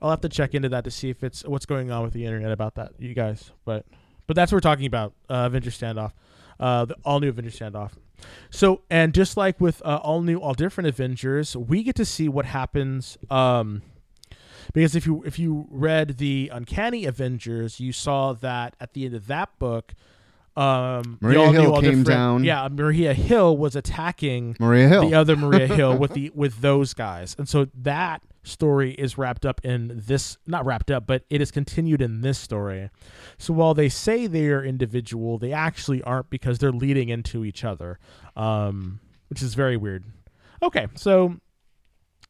[0.00, 2.24] I'll have to check into that to see if it's what's going on with the
[2.24, 3.50] internet about that, you guys.
[3.64, 3.86] But
[4.26, 5.14] but that's what we're talking about.
[5.28, 6.12] Uh, Avengers standoff,
[6.60, 7.92] uh, the all new Avengers standoff.
[8.50, 12.28] So and just like with uh, all new, all different Avengers, we get to see
[12.28, 13.18] what happens.
[13.30, 13.82] Um,
[14.72, 19.14] because if you if you read the Uncanny Avengers, you saw that at the end
[19.14, 19.94] of that book,
[20.56, 22.44] um, Maria Hill came down.
[22.44, 25.08] Yeah, Maria Hill was attacking Maria Hill.
[25.08, 29.46] the other Maria Hill with the with those guys, and so that story is wrapped
[29.46, 32.90] up in this not wrapped up but it is continued in this story
[33.38, 37.64] so while they say they are individual they actually aren't because they're leading into each
[37.64, 37.98] other
[38.36, 40.04] um which is very weird
[40.62, 41.34] okay so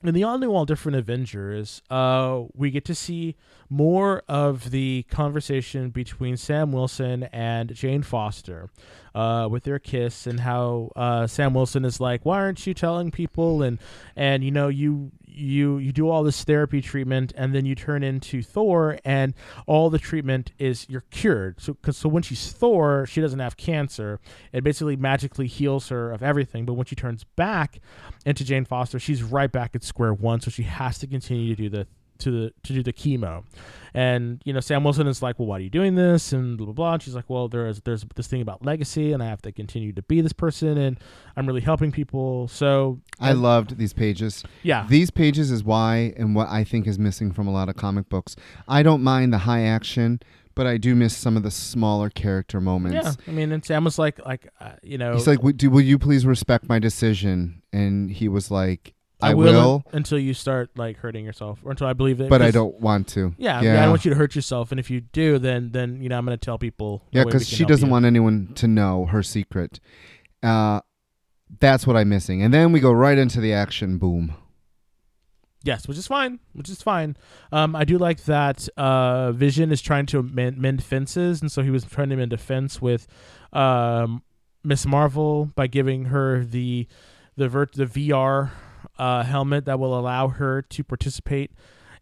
[0.08, 3.36] in the all new, all different Avengers, uh, we get to see
[3.70, 8.68] more of the conversation between Sam Wilson and Jane Foster,
[9.14, 13.10] uh, with their kiss and how uh, Sam Wilson is like, "Why aren't you telling
[13.10, 13.78] people?" and
[14.14, 18.02] and you know you you you do all this therapy treatment and then you turn
[18.02, 19.34] into Thor and
[19.66, 21.60] all the treatment is you're cured.
[21.60, 24.20] So cause, so when she's Thor, she doesn't have cancer.
[24.52, 26.64] It basically magically heals her of everything.
[26.64, 27.80] But when she turns back
[28.24, 30.40] into Jane Foster, she's right back at square one.
[30.40, 31.86] So she has to continue to do the
[32.18, 33.44] to the to do the chemo.
[33.96, 36.64] And you know, Sam Wilson is like, "Well, why are you doing this?" And blah
[36.66, 36.92] blah blah.
[36.94, 39.92] And she's like, "Well, there's there's this thing about legacy, and I have to continue
[39.92, 40.98] to be this person, and
[41.36, 44.42] I'm really helping people." So I loved these pages.
[44.62, 47.76] yeah, These pages is why and what I think is missing from a lot of
[47.76, 48.34] comic books.
[48.66, 50.18] I don't mind the high action,
[50.56, 52.94] but I do miss some of the smaller character moments.
[53.04, 55.70] Yeah, I mean, and Sam was like, like uh, you know, He's like, "Would- do,
[55.70, 60.34] "Will you please respect my decision?" And he was like, "I, will, will, until you
[60.34, 62.28] start like hurting yourself, or until I believe it.
[62.28, 64.70] but I don't want to." Yeah, I, mean, I don't want you to hurt yourself,
[64.70, 67.02] and if you do, then then you know I'm going to tell people.
[67.12, 67.92] Yeah, because she doesn't you.
[67.92, 69.80] want anyone to know her secret.
[70.42, 70.80] Uh,
[71.60, 72.42] that's what I'm missing.
[72.42, 73.98] And then we go right into the action.
[73.98, 74.34] Boom.
[75.62, 76.40] Yes, which is fine.
[76.52, 77.16] Which is fine.
[77.50, 81.62] Um, I do like that uh, Vision is trying to mend, mend fences, and so
[81.62, 83.06] he was trying to mend a fence with
[83.52, 84.22] um,
[84.62, 86.86] Miss Marvel by giving her the
[87.36, 88.50] the vert- the VR
[88.98, 91.50] uh, helmet that will allow her to participate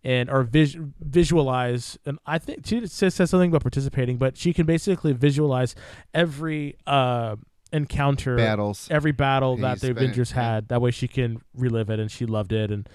[0.04, 1.98] and or vis- visualize.
[2.04, 5.74] And I think she says, says something about participating, but she can basically visualize
[6.12, 7.36] every uh,
[7.72, 8.88] encounter Battles.
[8.90, 10.68] every battle that the Avengers had.
[10.68, 12.70] That way she can relive it, and she loved it.
[12.70, 12.88] And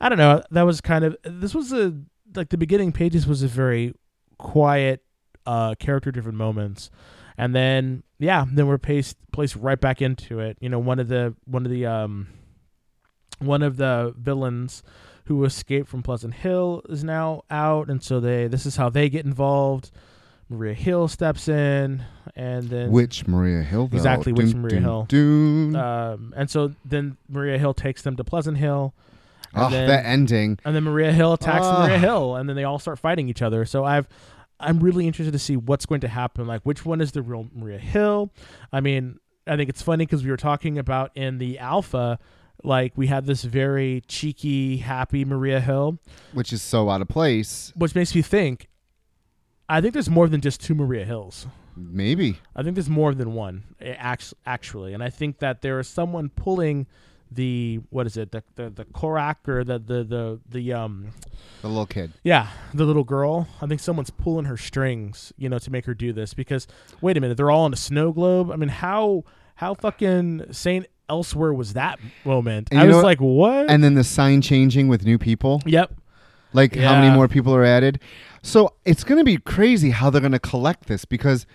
[0.00, 1.94] I don't know, that was kind of this was a
[2.34, 3.94] like the beginning pages was a very
[4.38, 5.02] quiet,
[5.46, 6.90] uh, character driven moments,
[7.36, 10.58] and then yeah, then we're placed placed right back into it.
[10.60, 12.28] You know, one of the one of the um
[13.38, 14.82] one of the villains
[15.26, 19.08] who escaped from Pleasant Hill is now out, and so they this is how they
[19.08, 19.90] get involved.
[20.48, 22.02] Maria Hill steps in,
[22.34, 23.86] and then Which Maria Hill?
[23.86, 23.96] Though?
[23.96, 25.04] Exactly, which Dun, Maria dun, Hill.
[25.08, 25.76] dun.
[25.76, 28.92] um, and so then Maria Hill takes them to Pleasant Hill,
[29.54, 30.58] and oh, then, that ending.
[30.64, 31.84] and then Maria Hill attacks Ah.
[31.86, 33.64] Maria Hill, and then they all start fighting each other.
[33.64, 34.08] So I've,
[34.58, 36.48] I'm really interested to see what's going to happen.
[36.48, 38.32] Like, which one is the real Maria Hill?
[38.72, 42.18] I mean, I think it's funny because we were talking about in the Alpha,
[42.62, 45.98] like we had this very cheeky, happy Maria Hill,
[46.32, 47.72] Which is so out of place.
[47.76, 48.68] which makes me think.
[49.68, 51.46] I think there's more than just two Maria Hills.
[51.76, 52.38] Maybe.
[52.56, 53.94] I think there's more than one eh,
[54.44, 56.86] actually, and I think that there is someone pulling
[57.32, 61.12] the what is it the the, the Korak or the the the the um
[61.62, 62.12] The little kid.
[62.24, 63.46] yeah the little girl.
[63.62, 66.66] I think someone's pulling her strings, you know, to make her do this because
[67.00, 68.50] wait a minute, they're all on a snow globe.
[68.50, 69.22] I mean, how
[69.54, 72.68] how fucking Saint Elsewhere was that moment?
[72.70, 73.04] And I was what?
[73.04, 73.68] like, what?
[73.68, 75.60] And then the sign changing with new people.
[75.66, 75.92] yep.
[76.52, 78.00] Like how many more people are added.
[78.42, 81.46] So it's going to be crazy how they're going to collect this because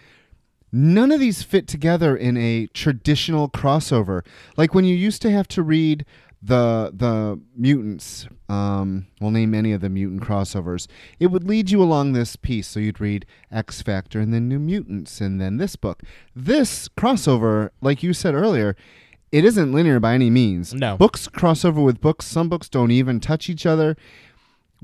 [0.72, 4.26] none of these fit together in a traditional crossover.
[4.58, 6.06] Like when you used to have to read
[6.42, 10.88] the the mutants, um, we'll name any of the mutant crossovers.
[11.20, 12.68] It would lead you along this piece.
[12.68, 16.04] So you'd read X Factor and then New Mutants and then this book.
[16.36, 18.76] This crossover, like you said earlier,
[19.32, 20.74] it isn't linear by any means.
[20.74, 20.98] No.
[20.98, 22.26] Books cross over with books.
[22.26, 23.96] Some books don't even touch each other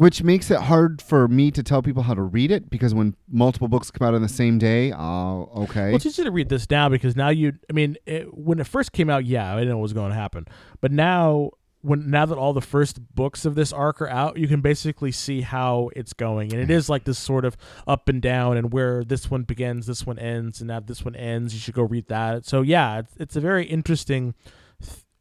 [0.01, 3.15] which makes it hard for me to tell people how to read it because when
[3.29, 5.87] multiple books come out on the same day, oh, okay.
[5.87, 7.53] Well, it's easy to read this now because now you.
[7.69, 10.09] I mean, it, when it first came out, yeah, I didn't know what was going
[10.09, 10.47] to happen.
[10.79, 11.51] But now,
[11.81, 15.11] when now that all the first books of this arc are out, you can basically
[15.11, 17.57] see how it's going, and it is like this sort of
[17.87, 21.15] up and down, and where this one begins, this one ends, and now this one
[21.15, 21.53] ends.
[21.53, 22.45] You should go read that.
[22.45, 24.35] So yeah, it's, it's a very interesting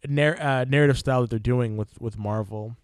[0.09, 2.77] narr- uh, narrative style that they're doing with with Marvel.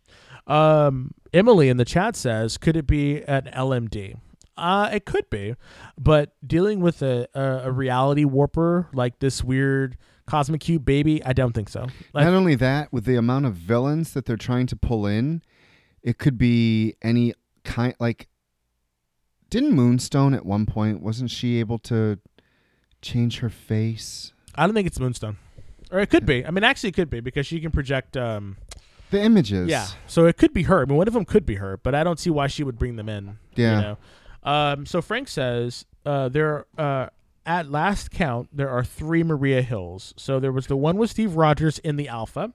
[0.46, 4.16] Um, Emily in the chat says, could it be an LMD?
[4.56, 5.54] Uh, it could be,
[5.98, 11.32] but dealing with a, a, a reality warper like this weird cosmic cube baby, I
[11.32, 11.86] don't think so.
[12.12, 15.42] Like, Not only that, with the amount of villains that they're trying to pull in,
[16.02, 17.94] it could be any kind.
[17.98, 18.28] Like,
[19.50, 22.18] didn't Moonstone at one point wasn't she able to
[23.02, 24.32] change her face?
[24.54, 25.36] I don't think it's Moonstone,
[25.90, 26.44] or it could be.
[26.44, 28.16] I mean, actually, it could be because she can project.
[28.16, 28.56] Um,
[29.10, 29.68] The images.
[29.68, 30.82] yeah, so it could be her.
[30.82, 32.78] I mean, one of them could be her, but I don't see why she would
[32.78, 33.38] bring them in.
[33.54, 33.76] Yeah.
[33.76, 33.98] You know?
[34.42, 37.08] Um, so Frank says uh, there uh,
[37.46, 40.12] at last count there are three Maria Hills.
[40.16, 42.52] So there was the one with Steve Rogers in the Alpha.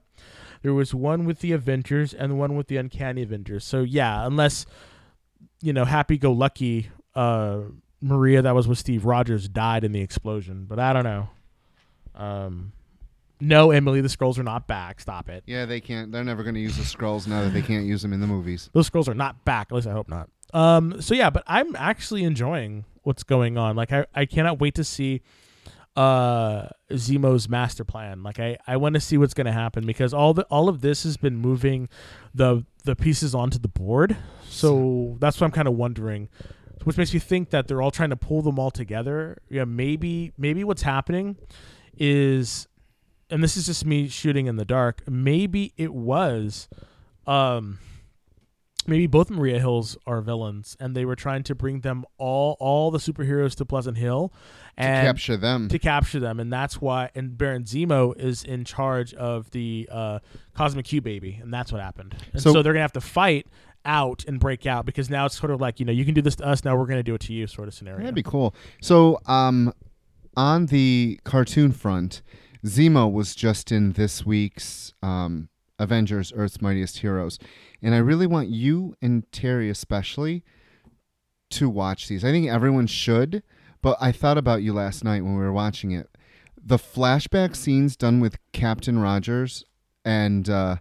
[0.62, 3.64] There was one with the Avengers and the one with the Uncanny Avengers.
[3.64, 4.66] So yeah, unless
[5.60, 7.60] you know Happy Go Lucky uh,
[8.00, 11.28] Maria that was with Steve Rogers died in the explosion, but I don't know.
[12.14, 12.72] Um,
[13.40, 15.00] no, Emily, the scrolls are not back.
[15.00, 15.42] Stop it.
[15.46, 16.12] Yeah, they can't.
[16.12, 18.26] They're never going to use the scrolls now that they can't use them in the
[18.26, 18.70] movies.
[18.72, 19.68] Those scrolls are not back.
[19.70, 20.28] At least I hope not.
[20.54, 21.00] Um.
[21.00, 23.76] So yeah, but I'm actually enjoying what's going on.
[23.76, 25.22] Like I, I cannot wait to see
[25.94, 28.22] uh Zemo's master plan.
[28.22, 30.80] Like I, I want to see what's going to happen because all the all of
[30.80, 31.88] this has been moving
[32.34, 34.16] the the pieces onto the board.
[34.48, 36.28] So that's what I'm kind of wondering,
[36.84, 39.38] which makes me think that they're all trying to pull them all together.
[39.50, 41.36] Yeah, maybe maybe what's happening
[41.98, 42.66] is,
[43.28, 45.02] and this is just me shooting in the dark.
[45.08, 46.68] Maybe it was,
[47.26, 47.78] um
[48.86, 52.90] maybe both Maria Hills are villains, and they were trying to bring them all all
[52.90, 54.32] the superheroes to Pleasant Hill
[54.76, 55.68] and to capture them.
[55.68, 57.10] to capture them, and that's why.
[57.14, 60.18] And Baron Zemo is in charge of the uh,
[60.54, 62.14] Cosmic Cube baby, and that's what happened.
[62.32, 63.46] And so, So- they're gonna have to fight
[63.84, 66.22] out and break out because now it's sort of like you know you can do
[66.22, 68.00] this to us, now we're gonna do it to you, sort of scenario.
[68.00, 68.54] That'd be cool.
[68.80, 69.72] So, um,
[70.36, 72.22] on the cartoon front,
[72.64, 75.48] Zemo was just in this week's um,
[75.78, 77.38] Avengers: Earth's Mightiest Heroes,
[77.80, 80.42] and I really want you and Terry especially
[81.50, 82.24] to watch these.
[82.24, 83.42] I think everyone should,
[83.82, 86.08] but I thought about you last night when we were watching it.
[86.64, 89.64] The flashback scenes done with Captain Rogers
[90.04, 90.76] and uh,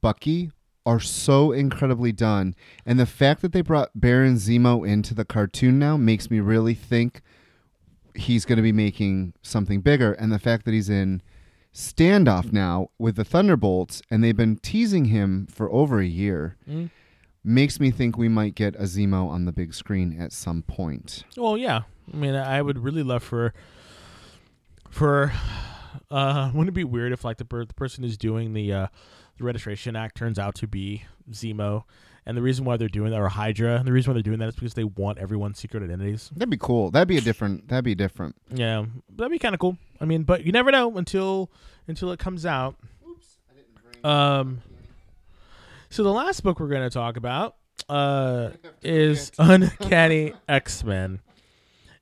[0.00, 0.50] Bucky
[0.86, 2.54] are so incredibly done.
[2.84, 6.74] And the fact that they brought Baron Zemo into the cartoon now makes me really
[6.74, 7.22] think
[8.14, 10.12] he's going to be making something bigger.
[10.12, 11.22] And the fact that he's in
[11.74, 16.90] standoff now with the Thunderbolts and they've been teasing him for over a year Mm.
[17.42, 21.24] makes me think we might get a Zemo on the big screen at some point.
[21.36, 21.82] Well, yeah.
[22.12, 23.52] I mean, I would really love for
[24.88, 25.32] for
[26.10, 28.86] uh wouldn't it be weird if like the, per- the person who's doing the uh
[29.38, 31.84] the registration act turns out to be Zemo
[32.26, 34.38] and the reason why they're doing that or Hydra and the reason why they're doing
[34.38, 36.30] that is because they want everyone's secret identities.
[36.34, 36.90] That'd be cool.
[36.90, 37.68] That'd be a different.
[37.68, 38.36] That'd be different.
[38.50, 38.86] Yeah,
[39.16, 39.76] that'd be kind of cool.
[40.00, 41.50] I mean, but you never know until
[41.86, 42.76] until it comes out.
[43.08, 44.06] Oops, I didn't.
[44.06, 44.62] Um
[45.90, 47.56] so the last book we're going to talk about
[47.88, 48.50] uh
[48.82, 51.20] is Uncanny X-Men.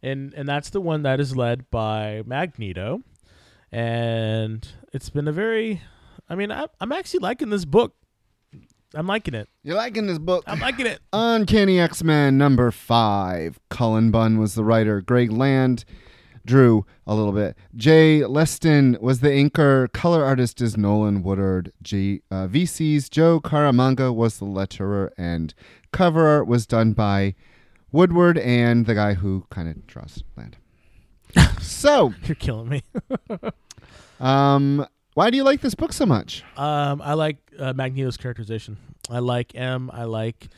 [0.02, 3.02] And and that's the one that is led by Magneto.
[3.72, 5.80] And it's been a very
[6.28, 7.94] I mean, I, I'm actually liking this book.
[8.94, 9.48] I'm liking it.
[9.62, 10.44] You're liking this book?
[10.46, 11.00] I'm liking it.
[11.12, 13.58] Uncanny X Men number five.
[13.70, 15.00] Cullen Bunn was the writer.
[15.00, 15.84] Greg Land
[16.44, 17.56] drew a little bit.
[17.74, 19.92] Jay Leisten was the inker.
[19.92, 21.72] Color artist is Nolan Woodard.
[21.82, 25.10] G, uh, VC's Joe Caramagna was the letterer.
[25.16, 25.54] And
[25.92, 27.34] cover art was done by
[27.90, 30.56] Woodward and the guy who kind of draws Land.
[31.60, 32.82] so, You're killing me.
[34.20, 36.42] um, why do you like this book so much?
[36.56, 38.76] Um, I like uh, Magneto's characterization.
[39.10, 39.90] I like M.
[39.92, 40.48] I like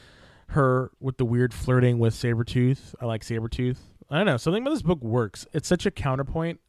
[0.49, 2.95] her with the weird flirting with Sabretooth.
[3.01, 3.79] I like Sabretooth.
[4.11, 4.37] I don't know.
[4.37, 5.47] Something about this book works.
[5.53, 6.61] It's such a counterpoint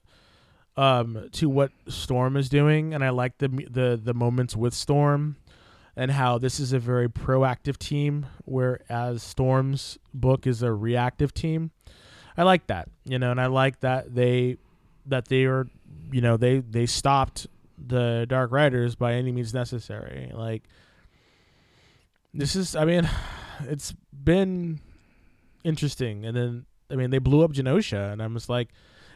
[0.78, 5.38] um, to what Storm is doing, and I like the the the moments with Storm
[5.96, 11.72] and how this is a very proactive team, whereas Storm's book is a reactive team.
[12.38, 14.58] I like that, you know, and I like that they
[15.06, 15.68] that they are,
[16.12, 20.32] you know, they they stopped the Dark Riders by any means necessary.
[20.34, 20.64] Like
[22.34, 23.10] this is, I mean,
[23.62, 24.80] it's been
[25.64, 28.70] interesting, and then I mean they blew up Genosha, and I'm just like,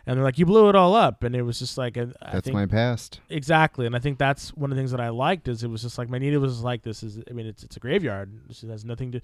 [0.09, 2.33] and they're like, "You blew it all up," and it was just like, a, I
[2.33, 3.19] That's think my past.
[3.29, 5.81] exactly, and I think that's one of the things that I liked is it was
[5.83, 8.31] just like Magneto was like, "This is, I mean, it's it's a graveyard.
[8.47, 9.21] This has nothing to,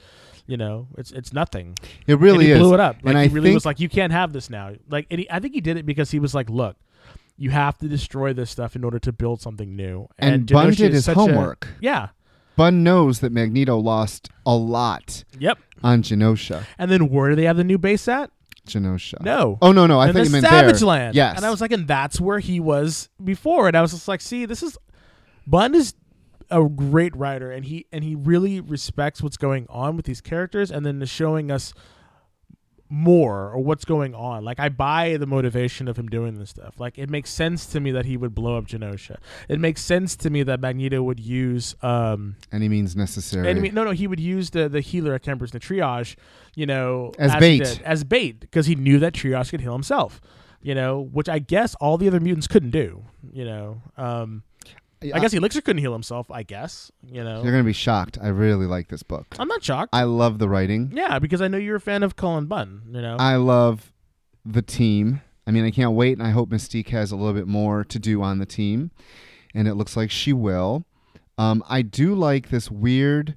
[0.47, 1.75] you know, it's it's nothing."
[2.07, 2.59] It really and he is.
[2.59, 2.97] blew it up.
[2.97, 5.19] Like, and I he really think was like, "You can't have this now." Like, and
[5.21, 6.77] he, I think he did it because he was like, "Look."
[7.37, 10.07] You have to destroy this stuff in order to build something new.
[10.17, 11.67] and Bunn Genosha did his such a- homework.
[11.81, 12.07] yeah.
[12.55, 15.57] Bunn knows that Magneto lost a lot Yep.
[15.83, 16.63] on Genosha.
[16.77, 18.31] And then where do they have the new base at?
[18.65, 19.21] Genosha.
[19.21, 19.57] No.
[19.61, 20.87] Oh no, no, I in thought the you meant Savage there.
[20.87, 21.15] Land.
[21.15, 21.37] Yes.
[21.37, 23.67] And I was like, and that's where he was before.
[23.67, 24.77] And I was just like, see, this is
[25.47, 25.93] Bunn is
[26.49, 30.71] a great writer, and he and he really respects what's going on with these characters,
[30.71, 31.73] and then is showing us
[32.95, 34.43] more or what's going on.
[34.45, 36.79] Like I buy the motivation of him doing this stuff.
[36.79, 39.17] Like it makes sense to me that he would blow up Genosha.
[39.49, 43.53] It makes sense to me that Magneto would use um Any means necessary.
[43.53, 46.15] mean, no, no, he would use the the healer at Tempers, the triage,
[46.55, 47.63] you know, As he bait.
[47.63, 50.21] did, as bait, because he knew that triage could heal himself,
[50.61, 53.81] you know, which I guess all the other mutants couldn't do, you know.
[53.97, 54.43] Um,
[55.13, 56.29] I guess Elixir couldn't heal himself.
[56.31, 57.41] I guess, you know.
[57.43, 58.17] you're gonna be shocked.
[58.21, 59.35] I really like this book.
[59.39, 59.89] I'm not shocked.
[59.93, 60.91] I love the writing.
[60.95, 63.17] yeah, because I know you're a fan of Cullen Bunn, you know.
[63.19, 63.91] I love
[64.45, 65.21] the team.
[65.47, 67.99] I mean, I can't wait, and I hope Mystique has a little bit more to
[67.99, 68.91] do on the team,
[69.53, 70.85] and it looks like she will.
[71.37, 73.35] Um, I do like this weird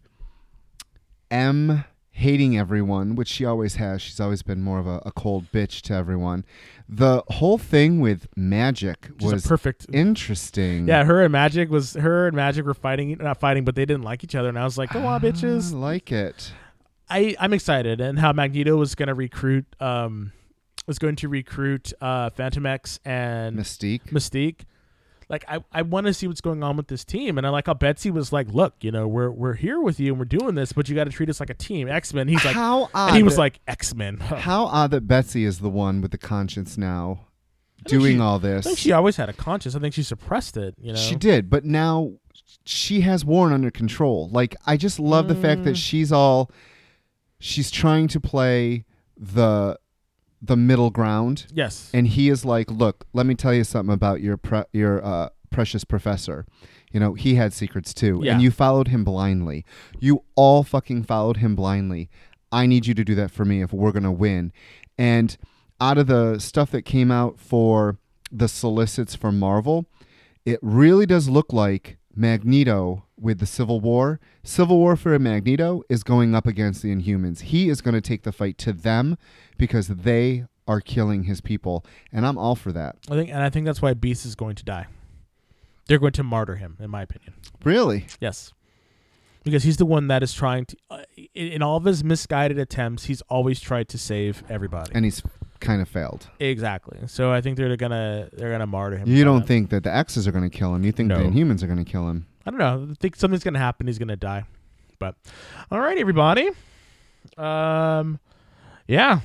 [1.30, 1.84] M
[2.18, 4.02] hating everyone, which she always has.
[4.02, 6.44] She's always been more of a, a cold bitch to everyone.
[6.88, 9.86] The whole thing with Magik She's was perfect.
[9.92, 10.88] interesting.
[10.88, 14.02] yeah, her and Magik was her and Magik were fighting, not fighting, but they didn't
[14.02, 16.52] like each other, and I was like, "Come on, bitches!" I like it.
[17.08, 20.32] I I'm excited, and how Magneto was going to recruit, um,
[20.86, 24.10] was going to recruit uh, Fantomex and Mystique.
[24.10, 24.62] Mystique.
[25.28, 27.66] Like I, I want to see what's going on with this team, and I like
[27.66, 30.54] how Betsy was like, "Look, you know, we're we're here with you, and we're doing
[30.54, 32.28] this, but you got to treat us like a team." X Men.
[32.28, 35.44] He's like, how odd and he was that- like, "X Men." how odd that Betsy
[35.44, 37.26] is the one with the conscience now,
[37.84, 39.74] doing she- all this, I think she always had a conscience.
[39.74, 40.74] I think she suppressed it.
[40.80, 42.12] You know, She did, but now
[42.64, 44.30] she has Warren under control.
[44.32, 45.64] Like I just love the fact Mm.
[45.64, 46.50] that she's all
[47.38, 48.84] she's trying to play
[49.16, 49.78] the
[50.40, 51.90] the middle ground Yes.
[51.92, 55.28] and he is like, "Look, let me tell you something about your pre- your uh,
[55.50, 56.46] precious professor.
[56.92, 58.32] You know, he had secrets too, Yeah.
[58.34, 59.64] and you followed him blindly.
[59.98, 62.08] You all fucking followed him blindly.
[62.50, 64.52] I need you to do that for me if we're gonna win."
[64.96, 65.36] And
[65.80, 67.98] out of the stuff that came out for
[68.32, 69.86] the solicits for Marvel,
[70.46, 74.20] it really does look like Magneto with the Civil War.
[74.42, 77.40] Civil War for Magneto is going up against the Inhumans.
[77.42, 79.16] He is going to take the fight to them
[79.56, 82.96] because they are killing his people, and I'm all for that.
[83.10, 84.86] I think, and I think that's why Beast is going to die.
[85.86, 87.32] They're going to martyr him, in my opinion.
[87.64, 88.06] Really?
[88.20, 88.52] Yes.
[89.44, 91.02] Because he's the one that is trying to, uh,
[91.34, 94.90] in, in all of his misguided attempts, he's always tried to save everybody.
[94.94, 95.22] And he's
[95.60, 96.28] kind of failed.
[96.40, 96.98] exactly.
[97.06, 99.08] So I think they're gonna they're gonna martyr him.
[99.08, 99.46] You don't that.
[99.46, 100.84] think that the X's are going to kill him.
[100.84, 101.18] You think No.
[101.18, 102.26] the Inhumans are going to kill him.
[102.46, 102.88] I don't know.
[102.90, 103.86] I think something's gonna happen.
[103.86, 104.44] He's gonna die.
[104.98, 105.14] But
[105.70, 106.48] all right, everybody.
[107.36, 108.18] Um,
[108.86, 109.20] yeah.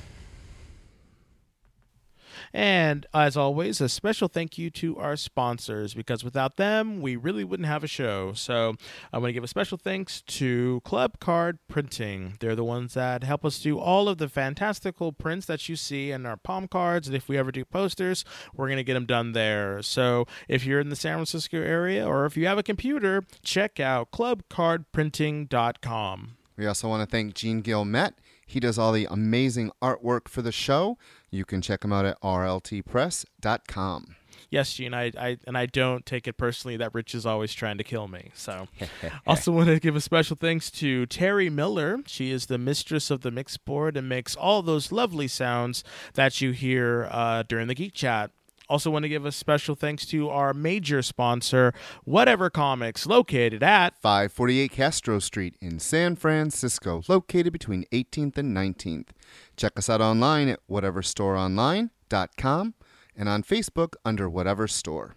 [2.54, 7.42] And as always, a special thank you to our sponsors because without them, we really
[7.42, 8.32] wouldn't have a show.
[8.32, 8.76] So
[9.12, 12.34] I want to give a special thanks to Club Card Printing.
[12.38, 16.12] They're the ones that help us do all of the fantastical prints that you see
[16.12, 17.08] in our palm cards.
[17.08, 18.24] And if we ever do posters,
[18.54, 19.82] we're going to get them done there.
[19.82, 23.80] So if you're in the San Francisco area or if you have a computer, check
[23.80, 26.36] out clubcardprinting.com.
[26.56, 28.12] We also want to thank Gene Gilmet.
[28.46, 30.98] He does all the amazing artwork for the show.
[31.34, 34.16] You can check them out at rltpress.com.
[34.50, 37.76] Yes, Gene, I, I and I don't take it personally that Rich is always trying
[37.78, 38.30] to kill me.
[38.34, 38.68] So,
[39.26, 41.98] also want to give a special thanks to Terry Miller.
[42.06, 45.82] She is the mistress of the mix board and makes all those lovely sounds
[46.12, 48.30] that you hear uh, during the Geek Chat.
[48.74, 51.72] Also, want to give a special thanks to our major sponsor,
[52.02, 59.10] Whatever Comics, located at 548 Castro Street in San Francisco, located between 18th and 19th.
[59.56, 62.74] Check us out online at whateverstoreonline.com
[63.16, 65.14] and on Facebook under Whatever Store.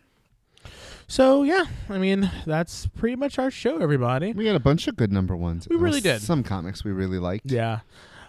[1.07, 4.33] So yeah, I mean that's pretty much our show, everybody.
[4.33, 5.67] We had a bunch of good number ones.
[5.67, 6.21] We really did.
[6.21, 7.51] Some comics we really liked.
[7.51, 7.79] Yeah.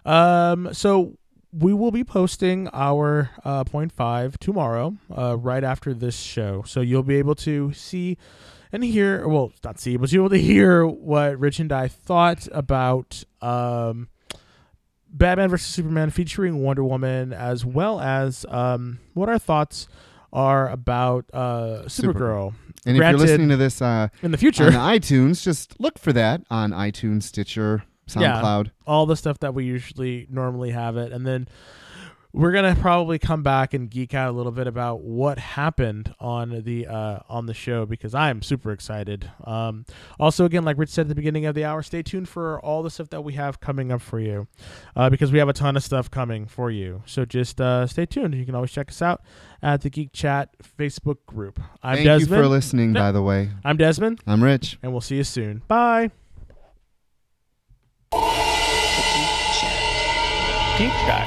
[0.06, 0.72] Um.
[0.72, 1.18] So
[1.52, 6.62] we will be posting our uh, point five tomorrow, uh, right after this show.
[6.66, 8.18] So you'll be able to see
[8.72, 9.26] and hear.
[9.26, 13.24] Well, not see, but you'll be able to hear what Rich and I thought about
[13.40, 14.08] um,
[15.08, 19.88] Batman versus Superman featuring Wonder Woman, as well as um, what our thoughts
[20.32, 22.54] are about uh, Supergirl.
[22.84, 26.12] And if you're listening to this uh, In the future on iTunes, just look for
[26.12, 27.84] that on iTunes, Stitcher,
[28.16, 28.62] Yeah.
[28.86, 31.48] All the stuff that we usually normally have it and then
[32.34, 36.62] we're gonna probably come back and geek out a little bit about what happened on
[36.62, 39.30] the uh, on the show because I am super excited.
[39.44, 39.86] Um,
[40.20, 42.82] also, again, like Rich said at the beginning of the hour, stay tuned for all
[42.82, 44.46] the stuff that we have coming up for you
[44.94, 47.02] uh, because we have a ton of stuff coming for you.
[47.06, 48.34] So just uh, stay tuned.
[48.34, 49.22] You can always check us out
[49.62, 51.58] at the Geek Chat Facebook group.
[51.82, 52.30] I'm Thank Desmond.
[52.30, 53.00] you for listening, No.
[53.00, 53.48] by the way.
[53.64, 54.78] I'm Desmond, I'm Rich.
[54.82, 55.62] and we'll see you soon.
[55.66, 56.10] Bye.
[60.78, 61.26] Geek Chat.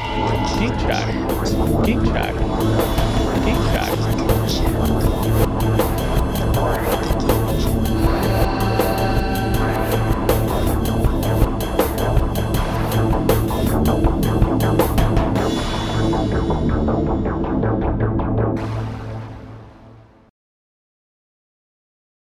[0.60, 1.08] Geek Chat.
[1.84, 2.06] Geek Chat.
[2.06, 2.36] Geek Chat.
[3.46, 5.51] Geek Chat.